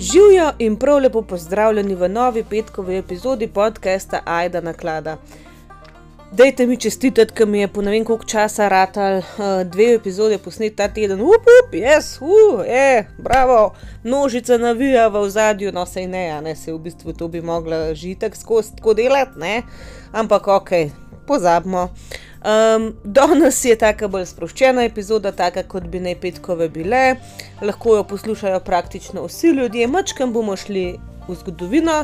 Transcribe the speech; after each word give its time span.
Živijo 0.00 0.52
in 0.58 0.76
prav 0.76 0.98
lepo 0.98 1.22
pozdravljeni 1.22 1.94
v 1.94 2.08
novi 2.08 2.44
petkovi 2.50 2.96
epizodi 2.96 3.46
podcasta 3.46 4.20
Aida 4.24 4.60
na 4.60 4.72
klada. 4.72 5.16
Dajte 6.32 6.66
mi 6.66 6.76
čestitati, 6.76 7.34
ker 7.34 7.46
mi 7.46 7.60
je 7.60 7.68
po 7.68 7.82
ne 7.82 7.90
vem 7.90 8.04
koliko 8.04 8.24
časa 8.24 8.68
ratal 8.68 9.18
uh, 9.18 9.24
dve 9.64 9.94
epizode 9.94 10.38
posnet 10.38 10.76
ta 10.76 10.88
teden. 10.88 11.20
Up, 11.20 11.44
up, 11.58 11.74
jaz, 11.74 12.18
uh, 12.20 12.64
je, 12.66 13.10
bravo, 13.18 13.74
množica 14.04 14.58
navija 14.58 15.08
v 15.08 15.28
zadju, 15.30 15.72
no 15.72 15.86
sej 15.86 16.06
ne, 16.06 16.30
a 16.30 16.40
ne 16.40 16.56
se 16.56 16.72
v 16.72 16.78
bistvu 16.78 17.12
to 17.12 17.28
bi 17.28 17.40
mogla 17.40 17.94
žitek 17.94 18.36
skozi 18.36 18.76
tako 18.76 18.94
delati, 18.94 19.38
ne, 19.38 19.62
ampak 20.12 20.48
ok, 20.48 20.70
pozabimo. 21.26 21.88
Um, 22.40 22.94
danes 23.04 23.64
je 23.64 23.74
taka 23.76 24.08
bolj 24.08 24.24
sproščena 24.30 24.86
epizoda, 24.88 25.28
taka 25.36 25.60
kot 25.68 25.84
bi 25.92 26.00
naj 26.00 26.14
petkove 26.22 26.70
bile, 26.72 27.18
lahko 27.60 27.98
jo 27.98 28.04
poslušajo 28.08 28.62
praktično 28.64 29.26
vsi 29.26 29.50
ljudje, 29.58 29.86
mačkam 29.86 30.32
bomo 30.32 30.56
šli 30.56 30.86
v 31.28 31.36
zgodovino, 31.36 31.98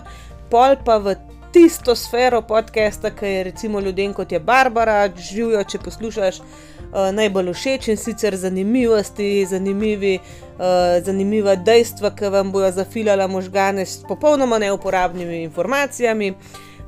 pol 0.53 0.77
pa 0.85 0.99
v 1.01 1.17
tisto 1.57 1.95
sfero 1.97 2.43
podcasta, 2.43 3.11
ki 3.17 3.27
je 3.27 3.45
recimo 3.49 3.81
ljudem 3.81 4.13
kot 4.13 4.33
je 4.33 4.41
Barbara, 4.41 5.09
živijo, 5.17 5.65
če 5.65 5.81
poslušaš. 5.85 6.43
Uh, 6.87 7.09
najbolj 7.17 7.55
všeč 7.57 7.89
in 7.89 7.97
sicer 7.97 8.37
zanimivosti, 8.37 9.47
zanimivi, 9.49 10.19
uh, 10.21 11.01
zanimiva 11.05 11.57
dejstva, 11.57 12.13
ki 12.13 12.29
vam 12.33 12.53
bodo 12.53 12.69
zafilala 12.77 13.27
možgane 13.27 13.87
s 13.87 14.05
popolnoma 14.09 14.59
neuporabnimi 14.59 15.43
informacijami. 15.49 16.35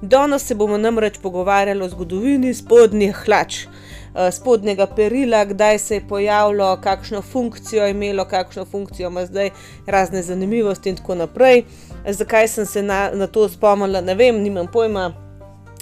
Danes 0.03 0.47
se 0.47 0.55
bomo 0.55 0.79
namreč 0.79 1.19
pogovarjali 1.23 1.83
o 1.83 1.89
zgodovini 1.89 2.55
spodnjih 2.55 3.17
hlač, 3.25 3.57
eh, 3.65 4.31
spodnjega 4.33 4.87
perila, 4.87 5.45
kdaj 5.45 5.79
se 5.79 5.95
je 5.95 6.09
pojavilo, 6.09 6.77
kakšno 6.83 7.23
funkcijo 7.23 7.85
je 7.85 7.91
imelo, 7.91 8.25
kakšno 8.25 8.65
funkcijo 8.65 9.09
ima 9.09 9.27
zdaj, 9.27 9.51
razne 9.87 10.23
zanimivosti 10.23 10.89
in 10.89 10.97
tako 10.97 11.15
naprej. 11.15 11.65
Zakaj 12.09 12.49
sem 12.49 12.67
se 12.67 12.83
na, 12.83 13.11
na 13.15 13.27
to 13.27 13.49
spomnila, 13.49 14.01
ne 14.01 14.15
vem, 14.15 14.43
nimam 14.43 14.67
pojma. 14.73 15.13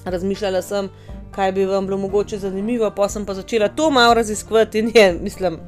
Razmišljala 0.05 0.63
sem, 0.63 0.89
kaj 1.31 1.53
bi 1.53 1.67
vam 1.67 1.87
bilo 1.87 1.99
mogoče 1.99 2.39
zanimivo, 2.39 2.91
pa 2.91 3.09
sem 3.09 3.27
pa 3.27 3.35
začela 3.35 3.69
to 3.69 3.91
malo 3.91 4.15
raziskovati 4.15 4.79
in 4.79 4.93
je, 4.95 5.13
mislim, 5.13 5.59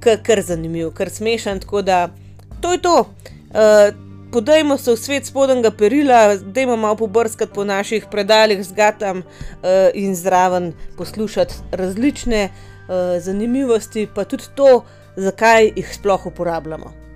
kar 0.00 0.42
zanimivo, 0.42 0.90
kar 0.90 1.10
smešen. 1.10 1.60
Tako 1.60 1.82
da 1.82 2.08
to 2.60 2.72
je 2.72 2.82
to. 2.82 3.00
Uh, 3.50 4.07
Podajmo 4.32 4.76
se 4.78 4.92
v 4.92 4.96
svet 4.96 5.26
spodnjega 5.26 5.70
perila, 5.70 6.36
da 6.36 6.60
imamo 6.60 6.82
malo 6.82 6.96
pobrskati 6.96 7.52
po 7.54 7.64
naših 7.64 8.06
predaljih 8.10 8.64
z 8.64 8.72
gatam 8.72 9.18
uh, 9.18 9.24
in 9.94 10.14
zraven 10.14 10.72
poslušati 10.96 11.54
različne 11.72 12.48
uh, 12.48 13.22
zanimivosti, 13.22 14.08
pa 14.14 14.24
tudi 14.24 14.44
to, 14.54 14.84
zakaj 15.16 15.72
jih 15.76 15.94
sploh 15.94 16.26
uporabljamo. 16.26 17.07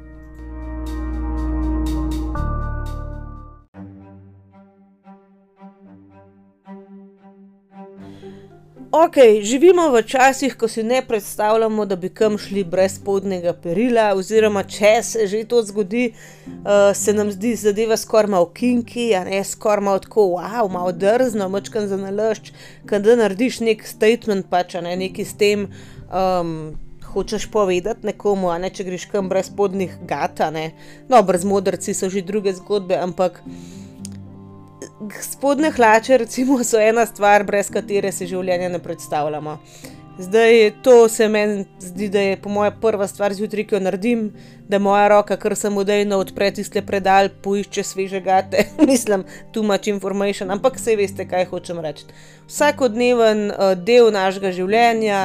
Ok, 8.93 9.17
živimo 9.41 9.89
v 9.89 10.03
časih, 10.05 10.53
ko 10.53 10.69
si 10.69 10.83
ne 10.85 10.99
predstavljamo, 11.01 11.87
da 11.89 11.97
bi 11.97 12.11
kam 12.13 12.35
šli 12.39 12.61
brez 12.65 12.99
spodnjega 12.99 13.55
perila, 13.57 14.11
oziroma 14.13 14.67
če 14.69 14.91
se 15.03 15.27
že 15.27 15.41
to 15.49 15.63
zgodi, 15.65 16.11
uh, 16.13 16.93
se 16.93 17.15
nam 17.17 17.31
zdi 17.33 17.55
zadeva 17.57 17.97
skoraj 17.97 18.29
malo 18.35 18.51
kinki, 18.53 19.07
a 19.17 19.25
ne 19.25 19.41
skoraj 19.49 19.85
malo 19.87 20.03
tako, 20.05 20.27
wow, 20.37 20.69
malo 20.69 20.93
drzno, 20.93 21.49
močkan 21.49 21.89
za 21.89 21.97
naložč, 21.97 22.53
da 22.85 23.17
narediš 23.17 23.63
nek 23.65 23.87
statement, 23.89 24.51
pač 24.53 24.77
ne 24.77 24.93
neki 24.97 25.25
s 25.25 25.41
tem. 25.41 25.71
Um, 26.13 26.77
Hočeš 27.13 27.45
povedati 27.53 28.07
nekomu, 28.09 28.49
a 28.49 28.59
ne 28.61 28.71
če 28.73 28.85
greš 28.85 29.09
kam 29.13 29.29
brez 29.29 29.49
spodnjih 29.49 29.99
gata, 30.09 30.51
ne. 30.53 30.71
No, 31.09 31.21
brez 31.25 31.45
modrci 31.45 31.93
so 31.97 32.13
že 32.13 32.25
druge 32.25 32.53
zgodbe, 32.57 32.97
ampak 32.97 33.41
spodne 35.21 35.71
hlače, 35.71 36.19
recimo, 36.19 36.65
so 36.65 36.81
ena 36.81 37.07
stvar, 37.07 37.45
brez 37.45 37.71
katere 37.73 38.13
si 38.13 38.27
življenje 38.31 38.69
ne 38.73 38.79
predstavljamo. 38.83 39.59
Zdaj, 40.19 40.71
to 40.85 41.09
se 41.09 41.29
meni 41.29 41.65
zdi, 41.81 42.09
da 42.13 42.21
je 42.21 42.37
moja 42.45 42.71
prva 42.71 43.07
stvar 43.09 43.33
zjutraj, 43.33 43.65
ki 43.65 43.75
jo 43.75 43.81
naredim, 43.81 44.27
da 44.69 44.79
moja 44.79 45.07
roka, 45.09 45.39
kar 45.41 45.57
sem 45.57 45.77
odejna, 45.77 46.19
odpre 46.21 46.51
tiste 46.53 46.83
predal, 46.85 47.31
poišče 47.43 47.83
sveže 47.83 48.21
gate, 48.21 48.67
mislim, 48.91 49.25
too 49.53 49.65
much 49.65 49.89
information, 49.89 50.51
ampak 50.53 50.77
vse 50.77 50.97
veste, 51.01 51.27
kaj 51.29 51.49
hočem 51.51 51.81
reči. 51.81 52.05
Vsakodneven 52.51 53.47
uh, 53.51 53.73
del 53.75 54.13
našega 54.13 54.53
življenja, 54.53 55.23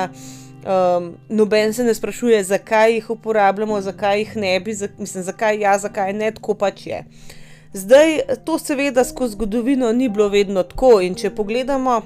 um, 0.63 1.11
noben 1.29 1.75
se 1.75 1.83
ne 1.83 1.93
sprašuje, 1.93 2.39
zakaj 2.47 2.95
jih 2.95 3.09
uporabljamo, 3.17 3.81
zakaj 3.81 4.23
jih 4.23 4.37
ne 4.39 4.55
bi, 4.63 4.73
za, 4.73 4.87
mislim, 4.97 5.27
zakaj 5.27 5.59
ja, 5.67 5.75
zakaj 5.83 6.15
ne, 6.15 6.31
tako 6.39 6.55
pač 6.63 6.87
je. 6.87 7.03
Uh, 7.03 7.35
Zdaj, 7.73 8.19
to 8.45 8.59
seveda 8.59 9.03
skozi 9.03 9.33
zgodovino 9.33 9.91
ni 9.93 10.09
bilo 10.09 10.29
vedno 10.29 10.63
tako. 10.63 11.01
In 11.01 11.15
če 11.15 11.29
pogledamo 11.35 12.01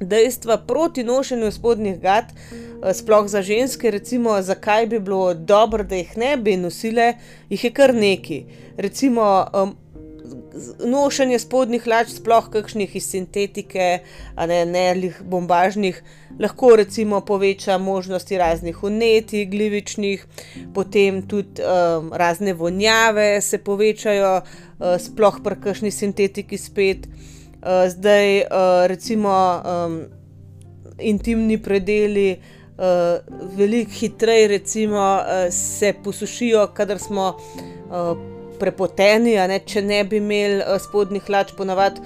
dejstva 0.00 0.56
proti 0.66 1.04
nošenju 1.04 1.50
spodnjih 1.52 2.00
gat, 2.00 2.32
eh, 2.32 2.94
sploh 2.94 3.28
za 3.28 3.42
ženske, 3.42 3.90
recimo, 3.90 4.42
zakaj 4.42 4.86
bi 4.86 4.98
bilo 4.98 5.34
dobro, 5.34 5.84
da 5.84 5.94
jih 5.94 6.16
ne 6.16 6.36
bi 6.36 6.56
nosile, 6.56 7.14
jih 7.50 7.64
je 7.64 7.70
kar 7.70 7.94
neki. 7.94 8.44
Recimo, 8.76 9.46
nošenje 10.84 11.38
spodnjih 11.38 11.86
lač, 11.86 12.14
sploh 12.14 12.48
kakšnih 12.52 12.96
iz 12.96 13.06
sintetike, 13.10 14.00
a 14.36 14.46
ne 14.46 14.64
nelih 14.66 15.20
bombažnih, 15.22 16.02
lahko 16.40 16.74
recimo 16.76 17.20
poveča 17.20 17.78
možnosti 17.78 18.38
raznih 18.38 18.82
unetij, 18.84 19.46
glivičnih, 19.50 20.26
potem 20.74 21.22
tudi 21.28 21.62
um, 21.62 22.12
razne 22.12 22.54
vonjave 22.54 23.40
se 23.40 23.58
povečajo, 23.58 24.40
uh, 24.80 24.96
sploh 24.98 25.40
pri 25.44 25.60
kakšni 25.60 25.92
sintetiki 25.94 26.58
spet. 26.58 27.06
Uh, 27.60 27.86
zdaj, 27.92 28.46
uh, 28.48 28.86
recimo, 28.88 29.34
um, 29.60 30.00
intimni 30.98 31.60
predeli. 31.62 32.40
Uh, 32.80 33.20
veliko 33.56 33.92
hitreje, 33.92 34.48
recimo, 34.48 35.20
uh, 35.20 35.52
se 35.52 35.92
posušijo, 36.04 36.70
kadar 36.74 36.98
smo 36.98 37.34
uh, 37.36 38.16
prepoteni, 38.60 39.36
ne? 39.36 39.60
če 39.60 39.82
ne 39.84 40.00
bi 40.08 40.16
imeli 40.16 40.62
uh, 40.62 40.78
spodnjih 40.80 41.26
hlač, 41.28 41.52
ponavadi 41.58 42.00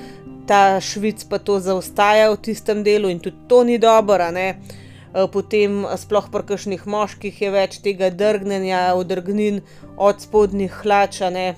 ta 0.46 0.80
švic 0.80 1.24
pa 1.28 1.38
to 1.38 1.58
zaostaja 1.60 2.30
v 2.32 2.40
tistem 2.44 2.82
delu 2.84 3.08
in 3.08 3.20
tudi 3.20 3.36
to 3.48 3.64
ni 3.64 3.78
dobro. 3.78 4.28
Uh, 4.34 5.30
potem, 5.30 5.84
sploh 5.96 6.26
pri 6.30 6.42
kakšnih 6.48 6.86
moških, 6.90 7.34
je 7.42 7.50
več 7.54 7.78
tega 7.84 8.10
drgnjenja, 8.10 8.94
odrgnin 8.98 9.62
od 9.96 10.20
spodnjih 10.20 10.74
hlač, 10.82 11.20
ne? 11.30 11.54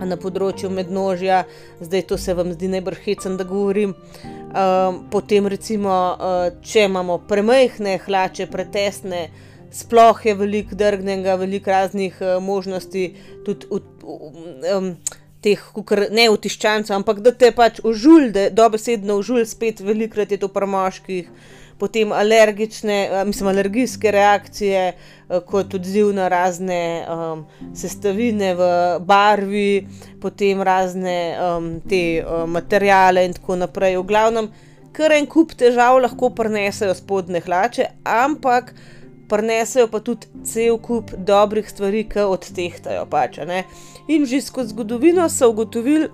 Na 0.00 0.16
področju 0.20 0.70
mednožja, 0.70 1.44
zdaj 1.80 2.06
to 2.10 2.18
se 2.20 2.34
vam 2.34 2.52
zdi 2.52 2.68
najbolj 2.68 3.00
hecen, 3.04 3.36
da 3.40 3.44
govorim. 3.48 3.96
Uh, 4.56 5.02
potem, 5.10 5.46
recimo, 5.46 5.90
uh, 5.90 6.48
če 6.62 6.86
imamo 6.88 7.18
premajhne 7.28 7.98
hlače, 8.04 8.46
pretesne, 8.52 9.26
uh, 9.26 9.42
sploh 9.76 10.26
je 10.26 10.34
veliko 10.34 10.74
drgnega, 10.74 11.34
veliko 11.34 11.70
raznih 11.70 12.16
uh, 12.20 12.42
možnosti, 12.42 13.14
tudi 13.44 13.66
v, 13.70 13.80
um, 14.76 14.90
teh, 15.44 15.62
kukr, 15.74 16.06
ne 16.10 16.28
v 16.30 16.40
tiščancu, 16.46 16.94
ampak 16.96 17.20
da 17.24 17.32
te 17.32 17.52
pač 17.54 17.80
užul, 17.84 18.30
da 18.34 18.48
dobesedno 18.50 19.18
užul, 19.20 19.44
spet 19.46 19.82
velikrat 19.84 20.32
je 20.32 20.40
to 20.42 20.50
pri 20.52 20.70
moških. 20.70 21.30
Potem 21.78 22.12
alergične, 22.12 23.08
eh, 23.12 23.24
mislim, 23.24 23.48
alergijske 23.48 24.10
reakcije, 24.10 24.82
eh, 24.92 25.40
kot 25.46 25.74
odziv 25.74 26.12
na 26.14 26.28
razne 26.28 27.04
um, 27.04 27.44
sestavine 27.74 28.54
v 28.54 28.68
barvi, 29.00 29.86
potem 30.20 30.62
razne 30.62 31.36
um, 31.36 31.68
te 31.88 32.24
um, 32.24 32.50
materijale 32.50 33.26
in 33.26 33.36
tako 33.36 33.56
naprej. 33.56 33.98
V 34.00 34.06
glavnem, 34.08 34.50
kar 34.96 35.12
en 35.12 35.26
kup 35.26 35.52
težav 35.52 36.00
lahko 36.00 36.30
prenesejo 36.30 36.94
spodne 36.96 37.42
hlače, 37.44 37.90
ampak 38.04 38.72
prinesejo 39.28 39.90
pa 39.92 40.00
tudi 40.00 40.28
cel 40.44 40.78
kup 40.78 41.12
dobrih 41.18 41.68
stvari, 41.68 42.06
ki 42.08 42.24
odtehtajo. 42.24 43.04
Pač, 43.10 43.38
In 44.08 44.22
že 44.26 44.40
skozi 44.40 44.70
zgodovino 44.70 45.28
so 45.28 45.50
ugotovili, 45.50 46.08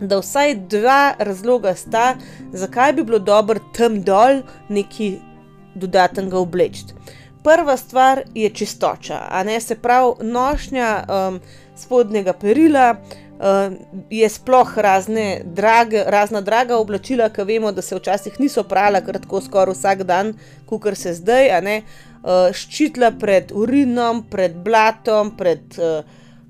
da 0.00 0.18
vsaj 0.18 0.54
dva 0.54 1.14
razloga 1.18 1.74
sta, 1.74 2.16
zakaj 2.52 2.92
bi 2.92 3.04
bilo 3.04 3.18
dobro 3.18 3.60
tam 3.76 4.02
dol 4.02 4.42
nekaj 4.68 5.16
dodatnega 5.74 6.38
obleči. 6.38 6.84
Prva 7.44 7.76
stvar 7.76 8.22
je 8.34 8.50
čistoča, 8.50 9.20
a 9.30 9.42
ne 9.42 9.60
se 9.60 9.74
pravi 9.74 10.12
nošnja 10.20 11.04
um, 11.08 11.40
spodnjega 11.76 12.32
perila. 12.32 12.96
Uh, 13.38 13.72
je 14.10 14.28
sploh 14.28 14.78
razne 14.78 15.40
drage, 15.44 16.02
razna 16.06 16.40
draga 16.40 16.76
oblačila, 16.76 17.28
ki 17.28 17.44
vemo, 17.46 17.70
da 17.72 17.82
se 17.82 17.96
včasih 17.96 18.40
niso 18.40 18.64
prala, 18.66 19.00
kar 19.00 19.20
tako 19.22 19.40
skoraj 19.40 19.76
vsak 19.76 20.02
dan, 20.02 20.32
kot 20.66 20.96
se 20.98 21.14
zdaj, 21.14 21.50
a 21.50 21.60
ne. 21.60 21.82
Uh, 22.18 22.50
ščitila 22.52 23.12
pred 23.20 23.52
urinom, 23.54 24.24
pred 24.30 24.56
blatom, 24.64 25.30
pred 25.38 25.78
uh, 25.78 26.02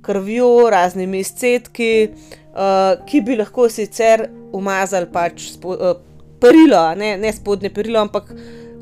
krvjo, 0.02 0.70
raznimi 0.72 1.20
izcedki, 1.20 2.08
uh, 2.08 2.47
ki 3.08 3.20
bi 3.20 3.36
lahko 3.36 3.68
sicer 3.68 4.28
umazali 4.52 5.06
pač 5.12 5.50
spo, 5.52 5.76
uh, 5.76 6.00
perilo, 6.40 6.80
ne, 6.94 7.16
ne 7.16 7.32
spodnje 7.32 7.70
perilo, 7.74 8.00
ampak 8.00 8.32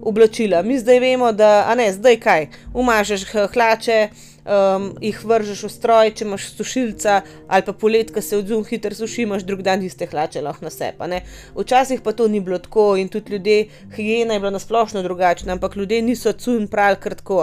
oblačila. 0.07 0.63
Mi 0.63 0.79
zdaj 0.79 1.01
vemo, 1.03 1.33
da, 1.33 1.75
ne, 1.75 1.91
zdaj 1.93 2.21
kaj, 2.23 2.49
umažeš 2.75 3.27
hlače. 3.53 4.09
um, 4.47 4.91
jih 5.03 5.19
vržeš 5.25 5.65
v 5.67 5.71
stroj, 5.71 6.13
če 6.17 6.25
imaš 6.27 6.49
sušilca, 6.55 7.21
ali 7.49 7.67
pa 7.67 7.75
polet, 7.77 8.13
ki 8.15 8.23
se 8.23 8.39
odzum 8.39 8.65
hitro 8.69 8.95
suši, 8.95 9.25
imaš 9.27 9.47
drug 9.47 9.63
dan 9.67 9.83
iste 9.83 10.07
hlače 10.07 10.43
lahko 10.45 10.67
na 10.67 10.71
sebe. 10.71 11.23
Včasih 11.57 12.03
pa 12.05 12.13
to 12.13 12.29
ni 12.29 12.41
bilo 12.41 12.59
tako 12.63 12.95
in 12.97 13.11
tudi 13.13 13.37
ljudje, 13.37 13.69
higiena 13.97 14.35
je 14.35 14.41
bila 14.41 14.55
nasplošno 14.55 15.03
drugačna, 15.03 15.57
ampak 15.59 15.77
ljudje 15.77 16.03
niso 16.03 16.33
cun 16.33 16.69
pravi 16.69 17.01
kratko. 17.01 17.43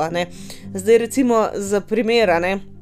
Zdaj 0.73 0.97
recimo 0.97 1.49
za 1.53 1.81
primer, 1.81 2.39
ne. 2.41 2.72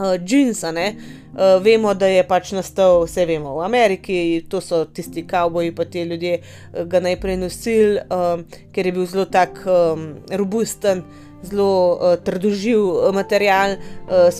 Uh, 0.00 0.14
džinsa, 0.16 0.70
ne, 0.72 0.94
uh, 0.96 1.58
vemo, 1.60 1.92
da 1.94 2.08
je 2.08 2.22
pač 2.24 2.54
nastal, 2.56 3.02
vse 3.04 3.26
vemo, 3.28 3.50
v 3.58 3.64
Ameriki, 3.66 4.14
to 4.48 4.62
so 4.64 4.86
tisti 4.88 5.26
kavboji, 5.28 5.74
pa 5.76 5.84
ti 5.84 6.06
ljudje 6.08 6.38
uh, 6.40 6.86
ga 6.88 7.02
najprej 7.04 7.36
nosili, 7.36 7.98
um, 8.08 8.46
ker 8.72 8.88
je 8.88 8.94
bil 8.96 9.04
zelo 9.04 9.26
tak 9.28 9.60
um, 9.68 10.06
robusten, 10.32 11.04
zelo 11.44 11.68
uh, 11.98 12.16
trdoživ 12.24 13.12
material, 13.12 13.76
uh, 14.08 14.32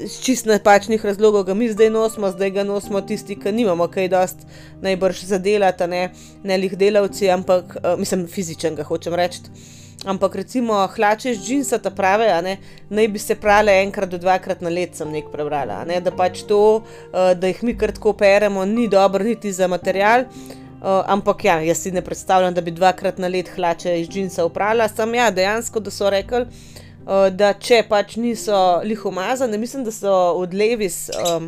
iz 0.00 0.16
čist 0.24 0.48
napačnih 0.48 1.04
razlogov 1.04 1.44
ga 1.44 1.54
mi 1.54 1.68
zdaj 1.68 1.92
nosimo, 1.92 2.32
zdaj 2.32 2.50
ga 2.56 2.64
nosimo 2.64 3.04
tisti, 3.04 3.36
ki 3.36 3.52
nimamo 3.52 3.92
kaj 3.92 4.08
dost 4.08 4.48
najbrž 4.80 5.26
zadelati, 5.28 5.86
ne, 5.86 6.02
ne 6.42 6.56
lih 6.64 6.80
delavci, 6.80 7.28
ampak 7.30 7.76
uh, 7.76 7.98
mislim, 8.00 8.24
fizičen 8.24 8.80
ga 8.80 8.88
hočem 8.88 9.20
reči. 9.20 9.44
Ampak 10.04 10.34
recimo 10.36 10.82
hlače 10.96 11.30
iz 11.32 11.38
džinsa, 11.44 11.78
ta 11.78 11.90
prave, 11.90 12.26
ne, 12.44 12.58
naj 12.90 13.08
bi 13.08 13.18
se 13.18 13.34
prale 13.40 13.72
enkrat 13.82 14.10
do 14.10 14.18
dvakrat 14.18 14.60
na 14.60 14.68
let, 14.68 14.96
sem 14.96 15.08
nek 15.08 15.30
prebrala. 15.32 15.82
Ne, 15.88 16.00
da 16.04 16.12
pač 16.12 16.42
to, 16.48 16.60
uh, 16.82 17.32
da 17.32 17.48
jih 17.48 17.62
mi 17.64 17.76
kar 17.78 17.92
tako 17.96 18.12
peremo, 18.12 18.64
ni 18.68 18.88
dobro 18.88 19.24
niti 19.24 19.52
za 19.52 19.68
material. 19.70 20.28
Uh, 20.28 20.60
Uh, 20.84 21.00
ampak 21.08 21.44
ja, 21.44 21.60
jaz 21.64 21.78
si 21.80 21.90
ne 21.96 22.02
predstavljam, 22.04 22.52
da 22.54 22.60
bi 22.60 22.70
dvakrat 22.70 23.16
na 23.18 23.28
let 23.32 23.48
hlače 23.56 23.94
iz 24.00 24.08
džinsa 24.08 24.44
uprala. 24.44 24.84
Sam 24.88 25.14
ja, 25.14 25.30
dejansko, 25.30 25.80
da 25.80 25.88
so 25.90 26.10
rekli, 26.12 26.42
uh, 26.44 27.30
da 27.32 27.54
če 27.56 27.78
pač 27.88 28.18
niso 28.20 28.58
liho 28.84 29.08
umazane, 29.08 29.56
mislim, 29.58 29.86
da 29.86 29.94
so 29.94 30.12
odlevi 30.36 30.90
s 30.92 31.08
um, 31.08 31.46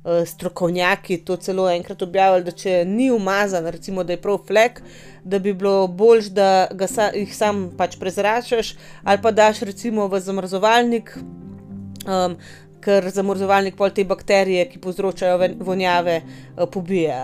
uh, 0.00 0.22
strokovnjaki 0.24 1.18
to 1.28 1.36
celo 1.36 1.68
enkrat 1.68 2.06
objavili, 2.08 2.46
da 2.48 2.56
če 2.56 2.78
ni 2.88 3.10
umazan, 3.12 3.68
recimo, 3.68 4.00
da 4.00 4.16
je 4.16 4.22
prav 4.24 4.40
flek, 4.48 4.80
da 5.24 5.38
bi 5.38 5.54
bilo 5.54 5.86
bolj, 5.86 6.30
da 6.34 6.88
sa, 6.88 7.10
jih 7.14 7.36
sam 7.36 7.70
pač 7.78 7.98
prezračaš 7.98 8.74
ali 9.04 9.22
pa 9.22 9.30
daš 9.30 9.60
recimo 9.60 10.08
v 10.08 10.20
zamrzovalnik. 10.20 11.16
Um, 12.06 12.36
Ker 12.80 13.04
zamrzovalnik 13.12 13.74
pol 13.76 13.90
te 13.92 14.06
bakterije, 14.08 14.62
ki 14.70 14.78
povzročajo 14.80 15.36
vonjave, 15.60 16.22
pobije. 16.72 17.18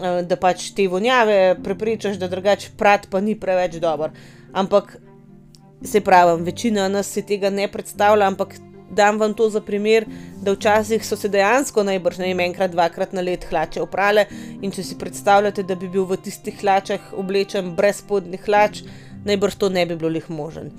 Eh, 0.00 0.22
da 0.24 0.36
pač 0.40 0.70
te 0.72 0.86
vonjave 0.88 1.56
prepričaš, 1.64 2.16
da 2.16 2.28
drugače 2.28 2.70
prat 2.80 3.06
pa 3.10 3.20
ni 3.20 3.34
preveč 3.36 3.76
dober. 3.80 4.10
Ampak 4.52 4.96
se 5.84 6.00
pravi, 6.00 6.42
večina 6.42 6.88
nas 6.88 7.10
si 7.12 7.22
tega 7.26 7.50
ne 7.50 7.68
predstavlja, 7.68 8.26
ampak 8.26 8.54
dam 8.92 9.18
vam 9.20 9.34
to 9.34 9.48
za 9.50 9.60
primer, 9.60 10.06
da 10.42 10.52
včasih 10.52 11.04
so 11.06 11.16
se 11.16 11.28
dejansko 11.28 11.82
najbrž 11.82 12.18
ne 12.18 12.32
enkrat, 12.46 12.70
dvakrat 12.70 13.12
na 13.12 13.20
let 13.20 13.46
hlače 13.50 13.82
oprale 13.82 14.26
in 14.60 14.70
če 14.70 14.84
si 14.84 14.98
predstavljate, 14.98 15.62
da 15.62 15.74
bi 15.74 15.88
bil 15.88 16.04
v 16.04 16.20
tistih 16.22 16.58
hlačah 16.60 17.12
oblečen 17.16 17.74
brez 17.76 18.02
spodnjih 18.04 18.44
hlač, 18.44 18.82
najbrž 19.24 19.56
to 19.56 19.68
ne 19.68 19.86
bi 19.86 19.96
bilo 19.96 20.12
lih 20.12 20.28
možen. 20.30 20.72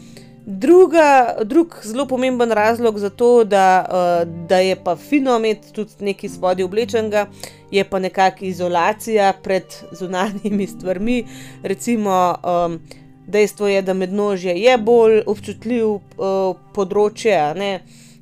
Druga, 0.45 1.35
drug 1.43 1.77
zelo 1.83 2.05
pomemben 2.05 2.51
razlog 2.51 2.99
za 2.99 3.09
to, 3.09 3.43
da, 3.43 3.85
uh, 3.87 4.47
da 4.47 4.57
je 4.59 4.75
pa 4.75 4.95
fino 4.95 5.37
imeti 5.37 5.71
tudi 5.73 5.91
nekaj 5.99 6.29
spodaj 6.29 6.65
oblečenega, 6.65 7.27
je 7.71 7.83
pa 7.83 7.99
nekakšna 7.99 8.47
izolacija 8.47 9.33
pred 9.43 9.63
zunanjimi 9.91 10.67
stvarmi. 10.67 11.23
Recimo, 11.63 12.35
um, 12.43 12.79
dejstvo 13.27 13.67
je, 13.67 13.81
da 13.81 13.93
mednožje 13.93 14.55
je 14.59 14.77
bolj 14.77 15.21
občutljiv 15.25 15.87
uh, 15.87 16.01
področje. 16.75 17.39
Ne? 17.55 17.71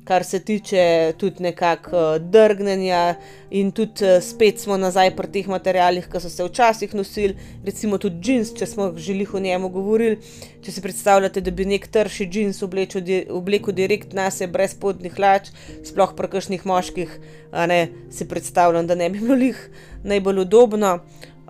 Kar 0.04 0.24
se 0.24 0.40
tiče 0.40 1.12
tudi 1.18 1.42
nekako 1.42 1.96
uh, 1.96 2.16
drgnenja, 2.18 3.14
in 3.50 3.70
tudi 3.72 4.04
uh, 4.04 4.22
spet 4.22 4.58
smo 4.60 4.76
nazaj 4.76 5.12
pri 5.16 5.30
teh 5.30 5.48
materijalih, 5.48 6.08
ki 6.10 6.20
so 6.20 6.30
se 6.30 6.44
včasih 6.44 6.94
nosili, 6.94 7.36
recimo 7.64 7.98
tudi 8.02 8.18
džins, 8.20 8.50
če 8.58 8.66
smo 8.66 8.90
želeli 8.96 9.28
o 9.32 9.40
njemu 9.40 9.68
govoriti. 9.68 10.48
Če 10.62 10.72
si 10.72 10.82
predstavljate, 10.82 11.40
da 11.42 11.50
bi 11.50 11.66
nek 11.66 11.86
trši 11.90 12.26
džins 12.30 12.62
oblekel 12.62 13.74
direkt 13.74 14.12
na 14.14 14.30
sebe, 14.30 14.52
brez 14.58 14.74
podnih 14.78 15.14
hlač, 15.16 15.50
sploh 15.86 16.12
pri 16.18 16.30
kakšnih 16.34 16.66
moških, 16.66 17.14
ne, 17.70 17.80
si 18.10 18.28
predstavljam, 18.28 18.86
da 18.86 18.94
ne 18.94 19.10
bi 19.10 19.22
bilo 19.22 19.36
njih 19.36 19.58
najbolj 20.04 20.44
udobno. 20.44 20.98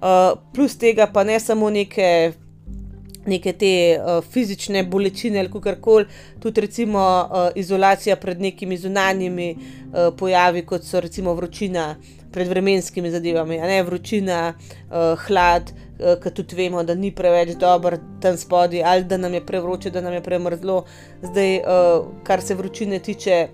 Uh, 0.03 0.39
plus 0.55 0.75
tega 0.77 1.07
pa 1.07 1.25
ne 1.25 1.41
samo 1.41 1.71
neke 1.71 2.33
neke 3.27 3.53
te 3.53 3.99
uh, 3.99 4.25
fizične 4.25 4.85
bolečine 4.85 5.41
ali 5.41 5.61
kar 5.63 5.79
koli, 5.81 6.07
tudi 6.41 6.61
recimo 6.61 6.99
uh, 7.01 7.49
izolacija 7.55 8.17
pred 8.17 8.41
nekimi 8.41 8.77
zunanjimi 8.77 9.55
uh, 9.55 10.15
pojavi, 10.19 10.67
kot 10.67 10.85
so 10.85 11.01
recimo 11.01 11.35
vročina 11.35 11.95
pred 12.33 12.49
vremenskimi 12.49 13.11
zadevami, 13.11 13.61
ne 13.61 13.83
vročina, 13.83 14.55
uh, 14.57 15.19
hlad, 15.27 15.71
uh, 15.73 16.17
ki 16.23 16.35
tudi 16.35 16.57
vemo, 16.57 16.83
da 16.83 16.95
ni 16.95 17.13
preveč 17.15 17.55
dober 17.61 17.99
tam 18.21 18.37
spodaj, 18.37 18.83
ali 18.83 19.05
da 19.05 19.17
nam 19.17 19.35
je 19.35 19.47
prevroče, 19.47 19.91
da 19.91 20.01
nam 20.01 20.13
je 20.13 20.23
premrzlo. 20.23 20.85
Zdaj, 21.23 21.57
uh, 21.59 22.07
kar 22.25 22.43
se 22.43 22.55
vročine 22.55 22.99
tiče, 22.99 23.49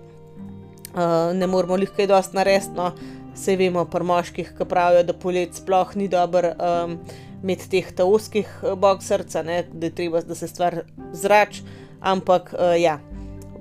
uh, 0.95 1.35
ne 1.35 1.47
moramo 1.47 1.77
jih 1.77 1.97
kaj 1.97 2.07
dosti 2.07 2.37
narediti. 2.37 2.77
No? 2.77 2.93
Vse 3.39 3.55
vemo, 3.57 3.85
pri 3.87 4.03
moških, 4.05 4.49
ki 4.59 4.65
pravijo, 4.67 5.05
da 5.07 5.15
polet 5.15 5.55
sploh 5.55 5.93
ni 5.97 6.09
dober. 6.11 6.55
Um, 6.59 6.97
med 7.43 7.63
teh 7.71 7.93
taoskih 7.95 8.49
eh, 8.63 8.75
boksrca, 8.75 9.43
da 9.43 9.87
je 9.87 9.95
treba, 9.95 10.23
da 10.23 10.35
se 10.35 10.49
stvar 10.49 10.83
zrač, 11.13 11.63
ampak 12.01 12.53
uh, 12.55 12.75
ja, 12.81 12.99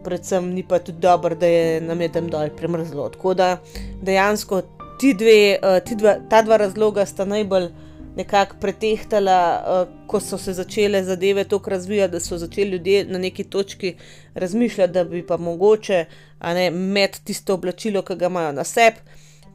predvsem 0.03 0.51
ni 0.53 0.63
pa 0.63 0.79
tudi 0.79 1.01
dobro, 1.01 1.35
da 1.35 1.45
je 1.47 1.81
nam 1.81 2.01
je 2.01 2.11
tam 2.11 2.29
dol 2.29 2.49
premrzlo. 2.57 3.09
Tako 3.09 3.33
da 3.33 3.57
dejansko 4.01 4.61
ti 4.99 5.13
dve, 5.13 5.57
uh, 5.57 5.79
ti 5.85 5.95
dva, 5.95 6.17
ta 6.29 6.41
dva 6.41 6.57
razloga 6.57 7.05
sta 7.05 7.25
najbolj 7.25 7.69
nekako 8.17 8.55
pretehtala, 8.61 9.39
uh, 9.61 10.07
ko 10.09 10.19
so 10.19 10.37
se 10.37 10.53
začele 10.53 11.03
zadeve 11.03 11.43
tako 11.43 11.69
razvijati, 11.69 12.11
da 12.11 12.19
so 12.19 12.37
začeli 12.37 12.77
ljudje 12.77 13.05
na 13.05 13.19
neki 13.19 13.43
točki 13.43 13.95
razmišljati, 14.33 14.93
da 14.93 15.03
bi 15.03 15.25
pa 15.25 15.37
mogoče 15.37 16.05
ne, 16.41 16.71
med 16.71 17.19
tisto 17.23 17.53
oblačilo, 17.53 18.01
ki 18.01 18.15
ga 18.15 18.25
imajo 18.25 18.51
na 18.51 18.63
sebi, 18.63 18.97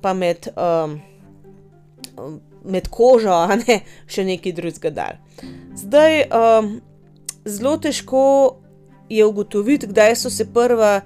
pa 0.01 0.15
med. 0.15 0.49
Um, 0.57 1.01
med 2.65 2.89
kožo, 2.89 3.33
a 3.33 3.57
ne 3.57 3.81
še 4.07 4.25
neki 4.25 4.53
drugega 4.53 4.91
dar. 4.91 5.19
Zdaj, 5.77 6.25
um, 6.31 6.73
zelo 7.45 7.77
težko 7.83 8.25
je 9.13 9.25
ugotoviti, 9.27 9.87
kdaj 9.91 10.17
so 10.17 10.31
se 10.31 10.47
prva, 10.53 11.01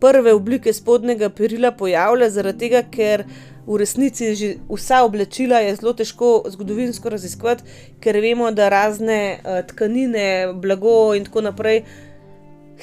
prve 0.00 0.34
oblike 0.34 0.72
spodnjega 0.72 1.30
perila 1.30 1.72
pojavile, 1.76 2.30
zaradi 2.30 2.66
tega, 2.66 2.82
ker 2.88 3.24
v 3.66 3.78
resnici 3.78 4.34
že 4.34 4.54
vsa 4.70 5.02
oblačila 5.04 5.60
je 5.60 5.74
zelo 5.76 5.92
težko 5.92 6.30
zgodovinsko 6.48 7.12
raziskovati, 7.12 7.64
ker 8.00 8.20
vemo, 8.20 8.50
da 8.50 8.70
razne 8.72 9.20
uh, 9.38 9.60
tkanine, 9.68 10.54
blago 10.54 11.12
in 11.14 11.28
tako 11.28 11.44
naprej 11.50 11.84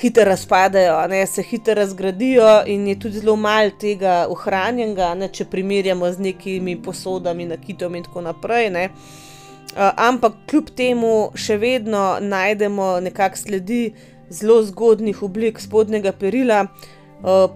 hitro 0.02 0.24
razpadajo, 0.24 1.08
ne, 1.08 1.26
se 1.28 1.44
hitro 1.44 1.74
razgradijo 1.74 2.64
in 2.66 2.88
je 2.88 3.00
tudi 3.00 3.20
zelo 3.20 3.36
malo 3.36 3.72
tega 3.80 4.28
ohranjenega, 4.30 5.14
ne, 5.16 5.30
če 5.34 5.46
primerjamo 5.46 6.12
z 6.12 6.22
nekimi 6.30 6.76
posodami, 6.82 7.46
nakitom 7.46 7.96
in 7.96 8.06
tako 8.06 8.22
naprej. 8.22 8.70
Ne. 8.70 8.90
Uh, 9.68 9.90
ampak 9.98 10.38
kljub 10.50 10.70
temu 10.78 11.14
še 11.36 11.58
vedno 11.62 12.18
najdemo 12.22 12.98
nekakšne 13.04 13.44
sledi 13.48 13.82
zelo 14.30 14.62
zgodnih 14.64 15.24
oblik 15.24 15.60
spodnjega 15.60 16.14
perila. 16.14 16.66
Uh, 17.24 17.48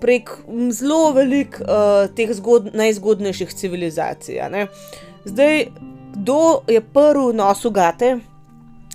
Prek 0.00 0.30
zelo 0.72 1.10
velik 1.12 1.58
uh, 1.60 2.06
teh 2.16 2.30
zgod, 2.32 2.70
najzgodnejših 2.72 3.50
civilizacij. 3.52 4.38
Zdaj, 5.28 5.66
kdo 6.14 6.62
je 6.72 6.80
prvi 6.80 7.34
nosil 7.36 7.70
gate, 7.70 8.14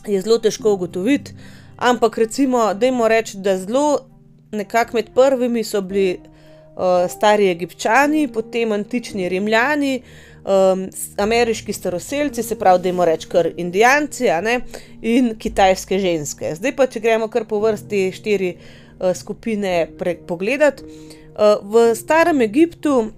je 0.08 0.22
zelo 0.22 0.40
težko 0.42 0.74
ugotoviti. 0.74 1.36
Ampak 1.78 2.18
recimo, 2.18 2.74
da 2.74 2.86
jim 2.86 3.02
rečemo, 3.06 3.44
da 3.44 3.58
zelo 3.58 4.00
nekako 4.52 4.98
med 4.98 5.10
prvimi 5.16 5.64
so 5.64 5.82
bili 5.82 6.20
uh, 6.20 7.10
stari 7.10 7.50
egipčani, 7.50 8.28
potem 8.28 8.72
antični 8.72 9.30
rimljani, 9.30 10.02
um, 10.46 10.90
ameriški 11.18 11.74
staroseljci, 11.74 12.44
se 12.44 12.60
pravi, 12.60 12.82
da 12.82 12.90
jim 12.90 13.02
rečemo 13.02 13.32
kar 13.32 13.50
indijanci 13.58 14.28
in 15.02 15.36
kitajske 15.40 16.00
ženske. 16.00 16.56
Zdaj 16.56 16.76
pa, 16.76 16.88
če 16.88 17.00
gremo 17.00 17.28
kar 17.28 17.46
po 17.46 17.60
vrsti 17.60 18.12
štiri 18.16 18.56
uh, 18.56 19.12
skupine 19.16 19.88
pogledati. 20.28 20.84
Uh, 20.84 21.60
v 21.62 21.96
starem 21.96 22.42
Egiptu 22.42 23.12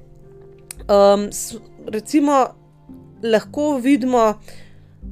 um, 0.88 1.30
recimo, 1.88 2.46
lahko 3.24 3.78
vidimo, 3.78 4.34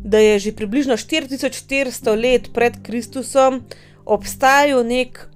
da 0.06 0.20
je 0.22 0.40
že 0.40 0.52
približno 0.56 0.94
4400 0.94 2.14
let 2.16 2.50
pred 2.54 2.78
Kristusom 2.84 3.64
obstajal 4.06 4.86
nek, 4.86 5.28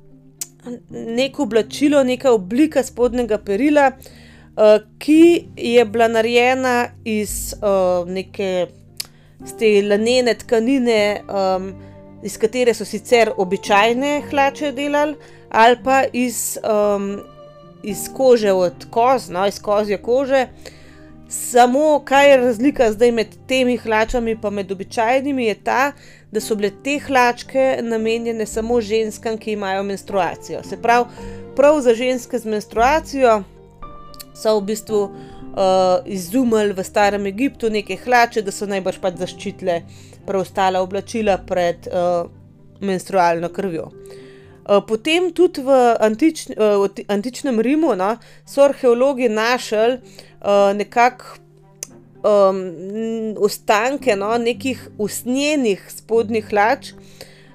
nek 0.90 1.40
oblačilo, 1.40 2.04
neka 2.04 2.32
oblika 2.32 2.84
spodnjega 2.84 3.40
perila, 3.42 3.92
uh, 3.92 4.78
ki 5.02 5.50
je 5.58 5.86
bila 5.86 6.08
narejena 6.08 6.92
iz 7.06 7.56
uh, 7.58 8.06
neke 8.06 8.68
te 9.58 9.82
lanene 9.82 10.36
tkanine, 10.38 11.22
um, 11.26 11.72
iz 12.24 12.38
katere 12.38 12.74
so 12.78 12.86
sicer 12.86 13.32
običajne 13.38 14.20
hlače 14.30 14.72
delali, 14.78 15.16
ali 15.50 15.78
pa 15.84 16.04
iz, 16.14 16.60
um, 16.62 17.16
iz 17.84 18.06
kože 18.14 18.54
od 18.54 18.86
koz, 18.92 19.32
no, 19.34 19.48
iz 19.48 19.58
kozje 19.60 19.98
kože. 19.98 20.48
Samo 21.30 22.02
kaj 22.06 22.32
je 22.32 22.38
razlika 22.38 22.92
zdaj 22.92 23.12
med 23.12 23.28
temi 23.48 23.78
hlačami 23.78 24.32
in 24.32 24.54
med 24.54 24.72
običajnimi, 24.72 25.46
je 25.46 25.56
ta, 25.64 25.92
da 26.32 26.42
so 26.42 26.56
bile 26.56 26.72
te 26.84 27.00
hlačke 27.00 27.80
namenjene 27.82 28.46
samo 28.46 28.82
ženskam, 28.82 29.38
ki 29.38 29.52
imajo 29.52 29.84
menstruacijo. 29.84 30.64
Se 30.64 30.82
pravi, 30.82 31.06
prav 31.56 31.82
za 31.82 31.94
ženske 31.94 32.40
z 32.40 32.46
menstruacijo 32.46 33.44
so 34.34 34.60
v 34.60 34.64
bistvu 34.64 35.04
uh, 35.04 35.12
izumili 36.06 36.74
v 36.74 36.84
starem 36.84 37.26
Egiptu 37.26 37.70
neke 37.70 37.98
hlače, 38.06 38.42
da 38.42 38.52
so 38.52 38.66
najbrž 38.66 38.98
pač 38.98 39.22
zaščitile 39.22 39.82
preostala 40.26 40.82
oblačila 40.82 41.38
pred 41.38 41.88
uh, 41.94 42.26
menstrualno 42.82 43.50
krvjo. 43.50 43.86
Uh, 43.86 44.29
potem 44.88 45.32
tudi 45.34 45.64
v, 45.66 45.78
antič, 46.06 46.50
uh, 46.54 46.86
v 46.86 47.06
antičnem 47.10 47.58
Rimu 47.66 47.96
no, 47.98 48.16
so 48.46 48.68
arheologi 48.68 49.30
našli 49.30 49.98
uh, 49.98 50.70
nekako 50.78 51.40
um, 52.24 52.62
ostanke 53.38 54.16
no, 54.16 54.38
nekih 54.38 54.90
usnjenih 54.98 55.84
spodnjih 55.90 56.48
hlač, 56.52 56.94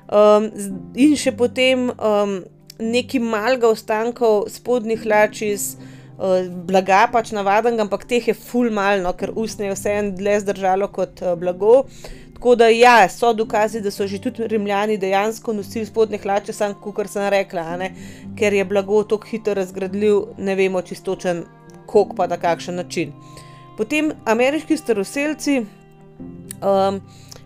um, 0.09 0.51
in 0.97 1.17
še 1.19 1.35
potem 1.37 1.91
um, 1.95 2.41
nekaj 2.81 3.23
malega 3.23 3.71
ostankov 3.71 4.49
spodnjih 4.53 5.05
hlač 5.05 5.43
iz 5.47 5.69
uh, 5.77 6.43
blaga, 6.67 7.05
pač 7.13 7.33
navaden, 7.37 7.79
ampak 7.85 8.07
teh 8.09 8.33
je 8.33 8.37
ful 8.37 8.73
malno, 8.75 9.13
ker 9.19 9.35
usnje 9.37 9.71
je 9.71 9.79
vseeno 9.79 10.15
dlje 10.19 10.41
zdržalo 10.47 10.91
kot 10.93 11.23
uh, 11.23 11.37
blago. 11.39 11.85
Tako 12.45 12.55
da 12.55 12.67
ja, 12.69 13.09
so 13.09 13.33
dokazi, 13.33 13.81
da 13.81 13.91
so 13.91 14.07
že 14.07 14.19
tudi 14.21 14.47
rimljani 14.47 14.99
dejansko 14.99 15.53
nosili 15.53 15.87
spodnje 15.87 16.19
hlače, 16.19 16.53
samo 16.53 16.75
kot 16.75 17.09
sem 17.09 17.25
rekla, 17.33 17.79
ker 18.37 18.53
je 18.53 18.65
blago 18.65 19.03
tako 19.05 19.27
hitro 19.27 19.55
razgradljiv, 19.55 20.19
ne 20.39 20.55
vemo 20.55 20.83
čistočen 20.83 21.41
kako 21.87 22.15
pa 22.17 22.27
na 22.27 22.37
kakšen 22.37 22.75
način. 22.75 23.13
Potem 23.79 24.13
ameriški 24.25 24.77
staroseljci 24.77 25.57
um, 26.61 27.01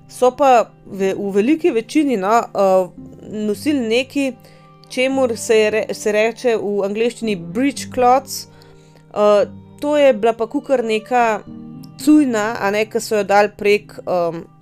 so 0.08 0.32
pa 0.34 0.66
v, 0.86 1.14
v 1.14 1.30
veliki 1.30 1.70
večini 1.70 2.16
no, 2.16 2.42
uh, 2.42 2.90
nosili 3.30 3.86
nekaj, 3.88 4.32
čemu 4.90 5.28
se, 5.36 5.70
re, 5.70 5.86
se 5.94 6.12
reče 6.12 6.56
v 6.56 6.82
angleščini 6.90 7.36
bridge 7.36 7.86
cloths. 7.94 8.48
Uh, 9.14 9.46
to 9.80 9.96
je 9.96 10.12
bila 10.12 10.32
pa 10.32 10.46
kukar 10.46 10.84
neka 10.84 11.40
cujna, 12.04 12.56
a 12.60 12.70
ne 12.70 12.86
ka 12.90 13.00
so 13.00 13.16
jo 13.16 13.24
dali 13.24 13.54
prek 13.56 14.00
um, 14.02 14.57